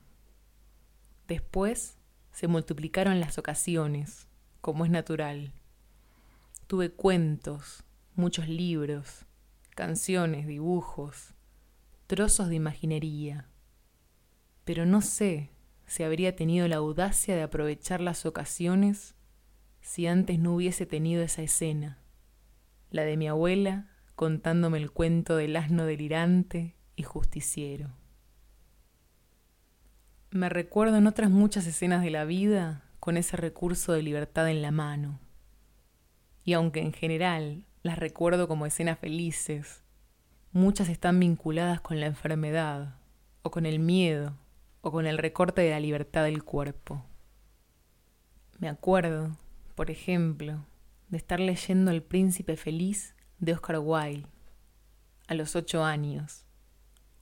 Después 1.28 1.98
se 2.32 2.48
multiplicaron 2.48 3.20
las 3.20 3.36
ocasiones 3.38 4.28
como 4.60 4.84
es 4.84 4.90
natural. 4.90 5.52
Tuve 6.66 6.90
cuentos, 6.90 7.84
muchos 8.14 8.48
libros, 8.48 9.26
canciones, 9.74 10.46
dibujos, 10.46 11.34
trozos 12.06 12.48
de 12.48 12.54
imaginería, 12.56 13.48
pero 14.64 14.86
no 14.86 15.00
sé 15.00 15.50
si 15.86 16.02
habría 16.02 16.36
tenido 16.36 16.68
la 16.68 16.76
audacia 16.76 17.34
de 17.34 17.42
aprovechar 17.42 18.00
las 18.00 18.24
ocasiones 18.24 19.14
si 19.80 20.06
antes 20.06 20.38
no 20.38 20.54
hubiese 20.54 20.86
tenido 20.86 21.22
esa 21.22 21.42
escena, 21.42 21.98
la 22.90 23.02
de 23.02 23.16
mi 23.16 23.28
abuela 23.28 23.90
contándome 24.14 24.78
el 24.78 24.90
cuento 24.90 25.36
del 25.36 25.56
asno 25.56 25.84
delirante 25.86 26.76
y 27.00 27.02
justiciero. 27.02 27.88
Me 30.30 30.48
recuerdo 30.48 30.98
en 30.98 31.06
otras 31.06 31.30
muchas 31.30 31.66
escenas 31.66 32.02
de 32.02 32.10
la 32.10 32.24
vida 32.24 32.84
con 33.00 33.16
ese 33.16 33.36
recurso 33.36 33.92
de 33.92 34.02
libertad 34.02 34.48
en 34.48 34.62
la 34.62 34.70
mano. 34.70 35.18
Y 36.44 36.52
aunque 36.52 36.80
en 36.80 36.92
general 36.92 37.64
las 37.82 37.98
recuerdo 37.98 38.46
como 38.46 38.66
escenas 38.66 38.98
felices, 38.98 39.82
muchas 40.52 40.88
están 40.88 41.18
vinculadas 41.18 41.80
con 41.80 41.98
la 41.98 42.06
enfermedad, 42.06 42.96
o 43.42 43.50
con 43.50 43.64
el 43.64 43.78
miedo, 43.78 44.36
o 44.82 44.92
con 44.92 45.06
el 45.06 45.16
recorte 45.16 45.62
de 45.62 45.70
la 45.70 45.80
libertad 45.80 46.24
del 46.24 46.44
cuerpo. 46.44 47.02
Me 48.58 48.68
acuerdo, 48.68 49.36
por 49.74 49.90
ejemplo, 49.90 50.66
de 51.08 51.16
estar 51.16 51.40
leyendo 51.40 51.90
El 51.90 52.02
príncipe 52.02 52.56
feliz 52.56 53.14
de 53.38 53.54
Oscar 53.54 53.78
Wilde 53.78 54.26
a 55.30 55.34
los 55.34 55.54
ocho 55.54 55.84
años, 55.84 56.44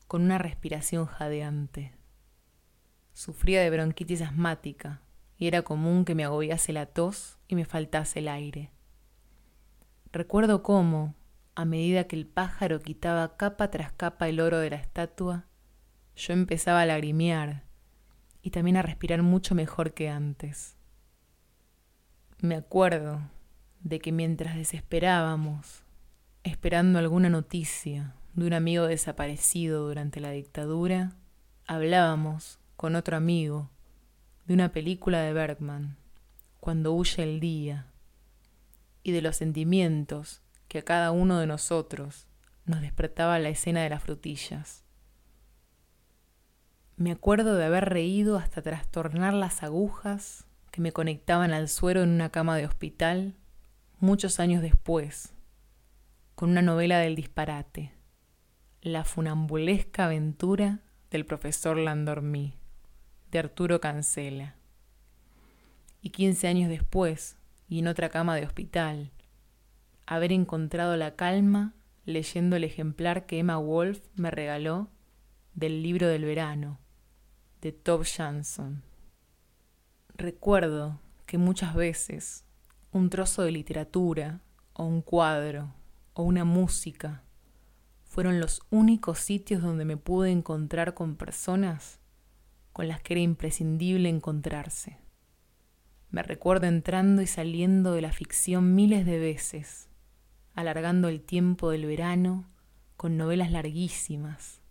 con 0.09 0.23
una 0.23 0.39
respiración 0.39 1.05
jadeante. 1.05 1.93
Sufría 3.13 3.63
de 3.63 3.71
bronquitis 3.71 4.23
asmática 4.23 5.03
y 5.37 5.47
era 5.47 5.63
común 5.63 6.05
que 6.05 6.15
me 6.15 6.25
agobiase 6.25 6.73
la 6.73 6.87
tos 6.87 7.39
y 7.47 7.55
me 7.55 7.67
faltase 7.67 8.21
el 8.21 8.29
aire. 8.29 8.73
Recuerdo 10.11 10.63
cómo, 10.63 11.15
a 11.55 11.67
medida 11.67 12.05
que 12.05 12.17
el 12.17 12.27
pájaro 12.27 12.81
quitaba 12.81 13.37
capa 13.37 13.71
tras 13.71 13.93
capa 13.93 14.29
el 14.29 14.41
oro 14.41 14.59
de 14.59 14.71
la 14.71 14.77
estatua, 14.77 15.45
yo 16.17 16.33
empezaba 16.33 16.81
a 16.81 16.87
lagrimear 16.87 17.65
y 18.41 18.51
también 18.51 18.79
a 18.79 18.83
respirar 18.83 19.23
mucho 19.23 19.55
mejor 19.55 19.93
que 19.93 20.09
antes. 20.09 20.77
Me 22.41 22.55
acuerdo 22.55 23.21
de 23.81 23.99
que 23.99 24.11
mientras 24.11 24.57
desesperábamos, 24.57 25.85
esperando 26.45 26.99
alguna 26.99 27.29
noticia 27.29 28.15
de 28.39 28.47
un 28.47 28.53
amigo 28.53 28.87
desaparecido 28.87 29.89
durante 29.89 30.21
la 30.21 30.31
dictadura, 30.31 31.17
hablábamos 31.67 32.61
con 32.77 32.95
otro 32.95 33.17
amigo 33.17 33.69
de 34.47 34.55
una 34.55 34.71
película 34.71 35.23
de 35.23 35.33
Bergman, 35.33 35.97
Cuando 36.61 36.93
huye 36.93 37.25
el 37.25 37.41
día, 37.41 37.87
y 39.03 39.11
de 39.11 39.23
los 39.23 39.37
sentimientos 39.37 40.41
que 40.69 40.79
a 40.79 40.85
cada 40.85 41.11
uno 41.11 41.41
de 41.41 41.49
nosotros 41.49 42.29
nos 42.65 42.81
despertaba 42.81 43.41
la 43.41 43.49
escena 43.49 43.83
de 43.83 43.91
las 43.91 44.05
frutillas. 44.05 44.85
Me 46.97 47.11
acuerdo 47.11 47.57
de 47.57 47.65
haber 47.65 47.87
reído 47.87 48.37
hasta 48.37 48.63
trastornar 48.63 49.35
las 49.35 49.65
agujas 49.65 50.47
que 50.71 50.81
me 50.81 50.93
conectaban 50.93 51.53
al 51.53 51.69
suero 51.69 52.05
en 52.05 52.11
una 52.11 52.31
cama 52.31 52.57
de 52.57 52.67
hospital 52.67 53.35
muchos 53.99 54.39
años 54.39 54.63
después, 54.63 55.33
con 56.37 56.51
una 56.51 56.63
novela 56.63 56.99
del 56.99 57.17
disparate, 57.17 57.98
La 58.83 59.03
funambulesca 59.03 60.05
aventura 60.05 60.79
del 61.11 61.27
profesor 61.27 61.77
Landormí 61.77 62.55
de 63.33 63.41
Arturo 63.41 63.81
Cancela. 63.81 64.55
Y 66.01 66.11
quince 66.11 66.47
años 66.47 66.71
después, 66.71 67.37
y 67.69 67.81
en 67.81 67.89
otra 67.89 68.09
cama 68.09 68.37
de 68.37 68.47
hospital, 68.47 69.11
haber 70.07 70.31
encontrado 70.31 70.97
la 70.97 71.17
calma 71.17 71.75
leyendo 72.05 72.55
el 72.55 72.63
ejemplar 72.63 73.27
que 73.27 73.41
Emma 73.41 73.57
Wolf 73.57 74.01
me 74.15 74.31
regaló 74.31 74.89
del 75.55 75.83
libro 75.83 76.07
del 76.07 76.25
verano, 76.25 76.79
de 77.61 77.73
Tob 77.73 78.05
Jansson. 78.05 78.85
Recuerdo 80.15 81.01
que 81.27 81.37
muchas 81.37 81.75
veces 81.75 82.45
un 82.93 83.11
trozo 83.11 83.43
de 83.43 83.51
literatura, 83.51 84.41
o 84.73 84.85
un 84.85 85.03
cuadro, 85.03 85.75
o 86.15 86.23
una 86.23 86.45
música, 86.45 87.25
fueron 88.09 88.41
los 88.41 88.63
únicos 88.71 89.21
sitios 89.21 89.63
donde 89.63 89.85
me 89.85 89.97
pude 89.97 90.31
encontrar 90.31 90.95
con 90.95 91.17
personas 91.17 92.01
con 92.73 92.89
las 92.89 93.03
que 93.03 93.15
era 93.15 93.21
imprescindible 93.21 94.09
encontrarse. 94.09 94.99
Me 96.11 96.23
recuerdo 96.23 96.67
entrando 96.67 97.23
y 97.23 97.27
saliendo 97.27 97.93
de 97.93 98.03
la 98.03 98.13
ficción 98.13 98.75
miles 98.75 99.05
de 99.05 99.19
veces, 99.19 99.89
alargando 100.55 101.09
el 101.09 101.21
tiempo 101.21 101.71
del 101.71 101.87
verano 101.87 102.49
con 102.97 103.17
novelas 103.17 103.51
larguísimas. 103.51 104.63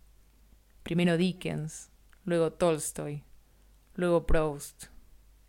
Primero 0.82 1.16
Dickens, 1.16 1.90
luego 2.24 2.52
Tolstoy, 2.52 3.22
luego 3.94 4.26
Proust, 4.26 4.86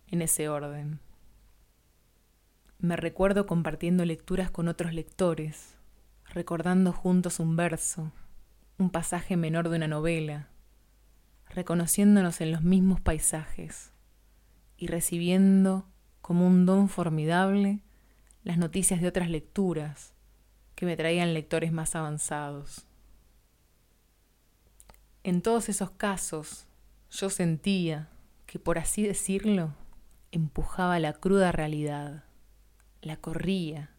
en 0.08 0.22
ese 0.22 0.48
orden. 0.50 1.00
Me 2.78 2.98
recuerdo 2.98 3.48
compartiendo 3.48 4.06
lecturas 4.06 4.52
con 4.52 4.68
otros 4.68 4.94
lectores, 4.94 5.79
recordando 6.34 6.94
juntos 6.94 7.40
un 7.40 7.56
verso, 7.56 8.12
un 8.78 8.90
pasaje 8.90 9.36
menor 9.36 9.70
de 9.70 9.78
una 9.78 9.88
novela, 9.88 10.48
reconociéndonos 11.50 12.42
en 12.42 12.52
los 12.52 12.62
mismos 12.62 13.02
paisajes 13.02 13.92
y 14.78 14.88
recibiendo 14.88 15.88
como 16.22 16.46
un 16.46 16.66
don 16.66 16.90
formidable 16.90 17.80
las 18.44 18.58
noticias 18.58 19.02
de 19.02 19.08
otras 19.08 19.30
lecturas 19.30 20.14
que 20.76 20.86
me 20.86 20.96
traían 20.96 21.34
lectores 21.34 21.72
más 21.72 21.96
avanzados. 21.96 22.86
En 25.24 25.42
todos 25.42 25.68
esos 25.68 25.92
casos 25.92 26.68
yo 27.12 27.30
sentía 27.30 28.10
que, 28.46 28.60
por 28.60 28.78
así 28.78 29.04
decirlo, 29.04 29.74
empujaba 30.32 31.00
la 31.00 31.14
cruda 31.14 31.52
realidad, 31.52 32.24
la 33.02 33.18
corría 33.18 33.90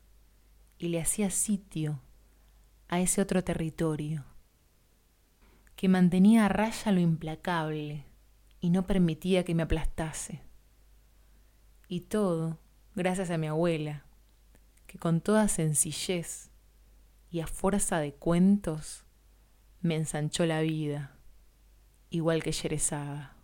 y 0.78 0.88
le 0.88 1.00
hacía 1.00 1.30
sitio 1.30 2.00
a 2.90 2.98
ese 2.98 3.22
otro 3.22 3.44
territorio 3.44 4.24
que 5.76 5.88
mantenía 5.88 6.44
a 6.44 6.48
raya 6.48 6.90
lo 6.90 7.00
implacable 7.00 8.04
y 8.60 8.70
no 8.70 8.86
permitía 8.86 9.44
que 9.44 9.54
me 9.54 9.62
aplastase. 9.62 10.42
Y 11.88 12.00
todo 12.00 12.58
gracias 12.96 13.30
a 13.30 13.38
mi 13.38 13.46
abuela, 13.46 14.04
que 14.88 14.98
con 14.98 15.20
toda 15.20 15.46
sencillez 15.46 16.50
y 17.30 17.40
a 17.40 17.46
fuerza 17.46 18.00
de 18.00 18.12
cuentos 18.12 19.04
me 19.80 19.94
ensanchó 19.94 20.44
la 20.44 20.60
vida, 20.60 21.16
igual 22.10 22.42
que 22.42 22.50
Yerezada. 22.50 23.36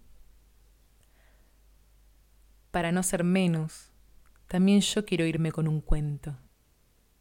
Para 2.73 2.91
no 2.91 3.05
ser 3.05 3.23
menos, 3.23 3.93
también 4.49 4.81
yo 4.81 5.07
quiero 5.07 5.25
irme 5.25 5.53
con 5.53 5.69
un 5.69 5.81
cuento. 5.81 6.37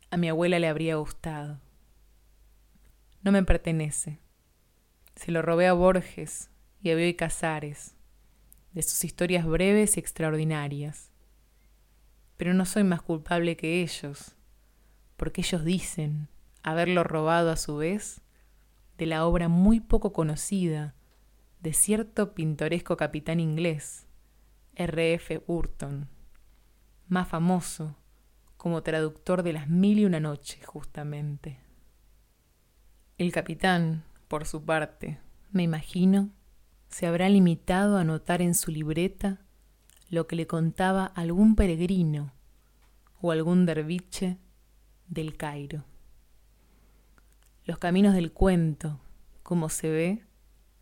A 0.09 0.17
mi 0.17 0.27
abuela 0.27 0.57
le 0.57 0.67
habría 0.67 0.95
gustado. 0.95 1.61
No 3.25 3.33
me 3.33 3.43
pertenece 3.43 4.19
se 5.15 5.31
lo 5.31 5.41
robé 5.41 5.67
a 5.67 5.73
Borges 5.73 6.51
y 6.81 6.91
a 6.91 6.95
Bioy 6.95 7.15
Casares, 7.15 7.95
de 8.73 8.83
sus 8.83 9.03
historias 9.03 9.45
breves 9.45 9.97
y 9.97 9.99
extraordinarias. 9.99 11.11
Pero 12.37 12.53
no 12.53 12.65
soy 12.65 12.83
más 12.83 13.01
culpable 13.01 13.55
que 13.55 13.81
ellos, 13.81 14.35
porque 15.15 15.41
ellos 15.41 15.63
dicen 15.63 16.27
haberlo 16.63 17.03
robado 17.03 17.49
a 17.49 17.55
su 17.55 17.77
vez 17.77 18.21
de 18.97 19.05
la 19.05 19.25
obra 19.25 19.47
muy 19.47 19.79
poco 19.79 20.13
conocida 20.13 20.93
de 21.61 21.73
cierto 21.73 22.35
pintoresco 22.35 22.97
capitán 22.97 23.39
inglés, 23.39 24.05
R.F. 24.75 25.39
Burton, 25.47 26.09
más 27.07 27.27
famoso 27.27 27.95
como 28.57 28.83
traductor 28.83 29.41
de 29.41 29.53
las 29.53 29.69
mil 29.69 29.99
y 29.99 30.05
una 30.05 30.19
noches 30.19 30.65
justamente. 30.65 31.64
El 33.17 33.31
capitán, 33.31 34.03
por 34.27 34.45
su 34.45 34.65
parte, 34.65 35.19
me 35.51 35.63
imagino, 35.63 36.31
se 36.89 37.07
habrá 37.07 37.29
limitado 37.29 37.97
a 37.97 38.01
anotar 38.01 38.41
en 38.41 38.53
su 38.53 38.71
libreta 38.71 39.39
lo 40.09 40.27
que 40.27 40.35
le 40.35 40.47
contaba 40.47 41.05
algún 41.05 41.55
peregrino 41.55 42.33
o 43.21 43.31
algún 43.31 43.65
derviche 43.65 44.37
del 45.07 45.37
Cairo. 45.37 45.85
Los 47.63 47.77
caminos 47.77 48.13
del 48.15 48.33
cuento, 48.33 48.99
como 49.43 49.69
se 49.69 49.89
ve, 49.89 50.25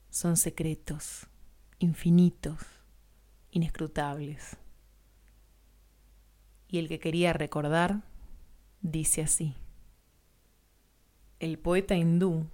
son 0.09 0.35
secretos, 0.35 1.27
infinitos, 1.77 2.57
inescrutables. 3.51 4.57
Y 6.67 6.79
el 6.79 6.87
que 6.87 6.97
quería 6.97 7.31
recordar 7.31 8.01
dice 8.81 9.21
así. 9.21 9.55
El 11.43 11.59
poeta 11.59 11.93
hindú 11.93 12.47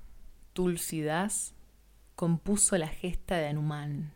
Tulsidas 0.53 1.53
compuso 2.15 2.75
la 2.75 2.87
gesta 2.87 3.37
de 3.37 3.45
Anumán 3.45 4.13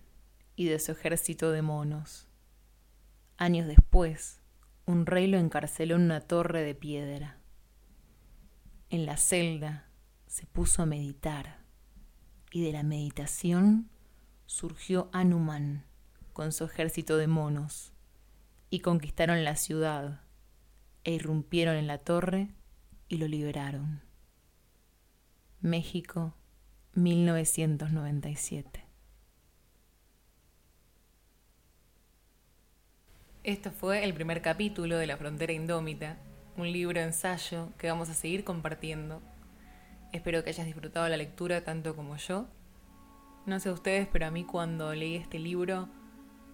y 0.56 0.66
de 0.66 0.80
su 0.80 0.94
ejército 0.94 1.52
de 1.52 1.62
monos. 1.62 2.28
Años 3.38 3.68
después, 3.68 4.42
un 4.88 5.06
rey 5.06 5.28
lo 5.28 5.38
encarceló 5.38 5.98
en 5.98 6.02
una 6.02 6.22
torre 6.22 6.64
de 6.64 6.74
piedra. 6.74 7.38
En 8.90 9.06
la 9.06 9.18
celda 9.18 9.92
se 10.26 10.48
puso 10.48 10.82
a 10.82 10.88
meditar 10.88 11.60
y 12.50 12.64
de 12.64 12.72
la 12.72 12.82
meditación 12.82 13.92
surgió 14.48 15.08
Anuman 15.14 15.86
con 16.34 16.52
su 16.52 16.64
ejército 16.64 17.18
de 17.18 17.28
monos 17.28 17.94
y 18.72 18.80
conquistaron 18.80 19.44
la 19.44 19.56
ciudad 19.56 20.22
e 21.04 21.12
irrumpieron 21.12 21.76
en 21.76 21.86
la 21.86 22.00
torre 22.00 22.56
y 23.08 23.18
lo 23.18 23.28
liberaron. 23.28 24.03
México, 25.64 26.36
1997. 26.96 28.86
Esto 33.46 33.72
fue 33.72 34.04
el 34.04 34.14
primer 34.14 34.42
capítulo 34.42 34.98
de 34.98 35.08
La 35.08 35.16
Frontera 35.16 35.54
Indómita, 35.54 36.18
un 36.58 36.70
libro 36.70 37.00
ensayo 37.00 37.70
que 37.78 37.88
vamos 37.88 38.10
a 38.10 38.14
seguir 38.14 38.44
compartiendo. 38.44 39.22
Espero 40.12 40.44
que 40.44 40.50
hayas 40.50 40.66
disfrutado 40.66 41.08
la 41.08 41.16
lectura 41.16 41.64
tanto 41.64 41.96
como 41.96 42.18
yo. 42.18 42.50
No 43.46 43.58
sé 43.62 43.72
ustedes, 43.72 44.06
pero 44.12 44.26
a 44.26 44.32
mí 44.32 44.44
cuando 44.44 44.94
leí 44.94 45.16
este 45.16 45.40
libro 45.40 45.88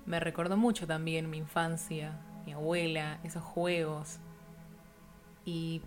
me 0.06 0.20
recordó 0.20 0.56
mucho 0.56 0.86
también 0.86 1.32
mi 1.32 1.38
infancia, 1.40 2.22
mi 2.46 2.52
abuela, 2.52 3.20
esos 3.24 3.42
juegos 3.42 4.20
y 5.46 5.82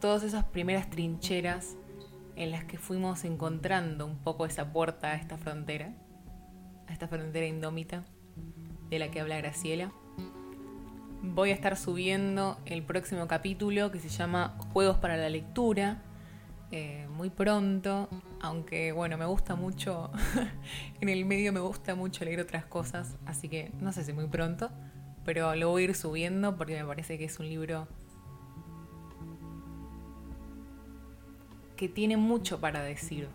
todas 0.00 0.22
esas 0.22 0.44
primeras 0.46 0.88
trincheras 0.88 1.76
en 2.40 2.50
las 2.50 2.64
que 2.64 2.78
fuimos 2.78 3.24
encontrando 3.26 4.06
un 4.06 4.16
poco 4.16 4.46
esa 4.46 4.72
puerta 4.72 5.08
a 5.08 5.14
esta 5.14 5.36
frontera, 5.36 5.92
a 6.88 6.92
esta 6.92 7.06
frontera 7.06 7.46
indómita 7.46 8.02
de 8.88 8.98
la 8.98 9.10
que 9.10 9.20
habla 9.20 9.36
Graciela. 9.36 9.92
Voy 11.22 11.50
a 11.50 11.52
estar 11.52 11.76
subiendo 11.76 12.58
el 12.64 12.82
próximo 12.82 13.28
capítulo 13.28 13.90
que 13.90 14.00
se 14.00 14.08
llama 14.08 14.56
Juegos 14.72 14.96
para 14.96 15.18
la 15.18 15.28
Lectura, 15.28 15.98
eh, 16.70 17.06
muy 17.10 17.28
pronto, 17.28 18.08
aunque 18.40 18.92
bueno, 18.92 19.18
me 19.18 19.26
gusta 19.26 19.54
mucho, 19.54 20.10
en 21.02 21.10
el 21.10 21.26
medio 21.26 21.52
me 21.52 21.60
gusta 21.60 21.94
mucho 21.94 22.24
leer 22.24 22.40
otras 22.40 22.64
cosas, 22.64 23.18
así 23.26 23.50
que 23.50 23.70
no 23.80 23.92
sé 23.92 24.02
si 24.02 24.14
muy 24.14 24.28
pronto, 24.28 24.70
pero 25.26 25.54
lo 25.56 25.68
voy 25.68 25.82
a 25.82 25.84
ir 25.88 25.94
subiendo 25.94 26.56
porque 26.56 26.74
me 26.74 26.86
parece 26.86 27.18
que 27.18 27.26
es 27.26 27.38
un 27.38 27.50
libro 27.50 27.86
que 31.80 31.88
tiene 31.88 32.18
mucho 32.18 32.60
para 32.60 32.82
decir, 32.82 33.26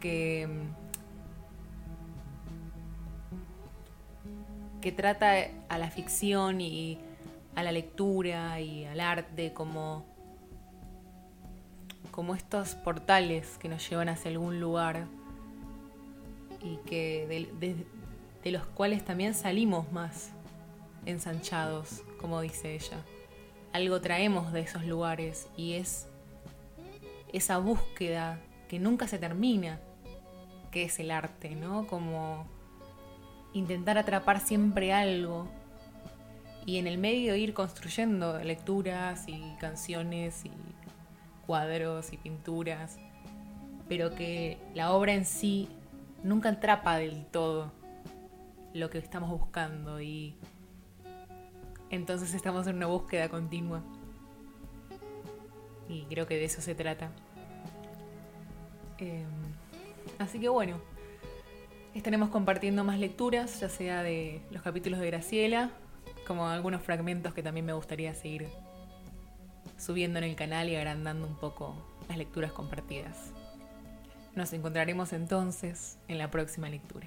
que, 0.00 0.48
que 4.80 4.90
trata 4.90 5.46
a 5.68 5.78
la 5.78 5.92
ficción 5.92 6.60
y 6.60 6.98
a 7.54 7.62
la 7.62 7.70
lectura 7.70 8.60
y 8.60 8.84
al 8.84 8.98
arte 8.98 9.52
como, 9.52 10.04
como 12.10 12.34
estos 12.34 12.74
portales 12.74 13.58
que 13.58 13.68
nos 13.68 13.88
llevan 13.88 14.08
hacia 14.08 14.32
algún 14.32 14.58
lugar 14.58 15.06
y 16.64 16.78
que 16.88 17.86
de 18.42 18.50
los 18.50 18.66
cuales 18.66 19.04
también 19.04 19.34
salimos 19.34 19.92
más 19.92 20.32
ensanchados, 21.06 22.02
como 22.20 22.40
dice 22.40 22.74
ella. 22.74 23.04
Algo 23.72 24.00
traemos 24.00 24.52
de 24.52 24.62
esos 24.62 24.84
lugares 24.84 25.46
y 25.56 25.74
es 25.74 26.08
esa 27.34 27.58
búsqueda 27.58 28.38
que 28.68 28.78
nunca 28.78 29.08
se 29.08 29.18
termina, 29.18 29.80
que 30.70 30.84
es 30.84 31.00
el 31.00 31.10
arte, 31.10 31.56
¿no? 31.56 31.86
Como 31.88 32.46
intentar 33.52 33.98
atrapar 33.98 34.40
siempre 34.40 34.92
algo 34.92 35.48
y 36.64 36.78
en 36.78 36.86
el 36.86 36.96
medio 36.96 37.34
ir 37.34 37.52
construyendo 37.52 38.38
lecturas 38.38 39.24
y 39.26 39.56
canciones 39.60 40.44
y 40.44 40.50
cuadros 41.44 42.12
y 42.12 42.18
pinturas, 42.18 42.98
pero 43.88 44.14
que 44.14 44.56
la 44.74 44.92
obra 44.92 45.12
en 45.12 45.24
sí 45.24 45.68
nunca 46.22 46.50
atrapa 46.50 46.98
del 46.98 47.26
todo 47.26 47.72
lo 48.72 48.90
que 48.90 48.98
estamos 48.98 49.28
buscando 49.28 50.00
y 50.00 50.36
entonces 51.90 52.32
estamos 52.32 52.68
en 52.68 52.76
una 52.76 52.86
búsqueda 52.86 53.28
continua. 53.28 53.82
Y 55.88 56.04
creo 56.04 56.26
que 56.26 56.36
de 56.36 56.44
eso 56.44 56.62
se 56.62 56.74
trata. 56.74 57.10
Em, 58.98 59.26
así 60.18 60.38
que 60.38 60.48
bueno, 60.48 60.80
estaremos 61.94 62.30
compartiendo 62.30 62.84
más 62.84 62.98
lecturas, 62.98 63.60
ya 63.60 63.68
sea 63.68 64.02
de 64.02 64.40
los 64.50 64.62
capítulos 64.62 65.00
de 65.00 65.06
Graciela 65.06 65.70
como 66.26 66.48
algunos 66.48 66.82
fragmentos 66.82 67.34
que 67.34 67.42
también 67.42 67.66
me 67.66 67.72
gustaría 67.72 68.14
seguir 68.14 68.48
subiendo 69.78 70.18
en 70.18 70.24
el 70.24 70.36
canal 70.36 70.68
y 70.68 70.76
agrandando 70.76 71.26
un 71.26 71.36
poco 71.36 71.74
las 72.08 72.16
lecturas 72.16 72.52
compartidas. 72.52 73.32
Nos 74.34 74.52
encontraremos 74.52 75.12
entonces 75.12 75.98
en 76.08 76.18
la 76.18 76.30
próxima 76.30 76.68
lectura. 76.68 77.06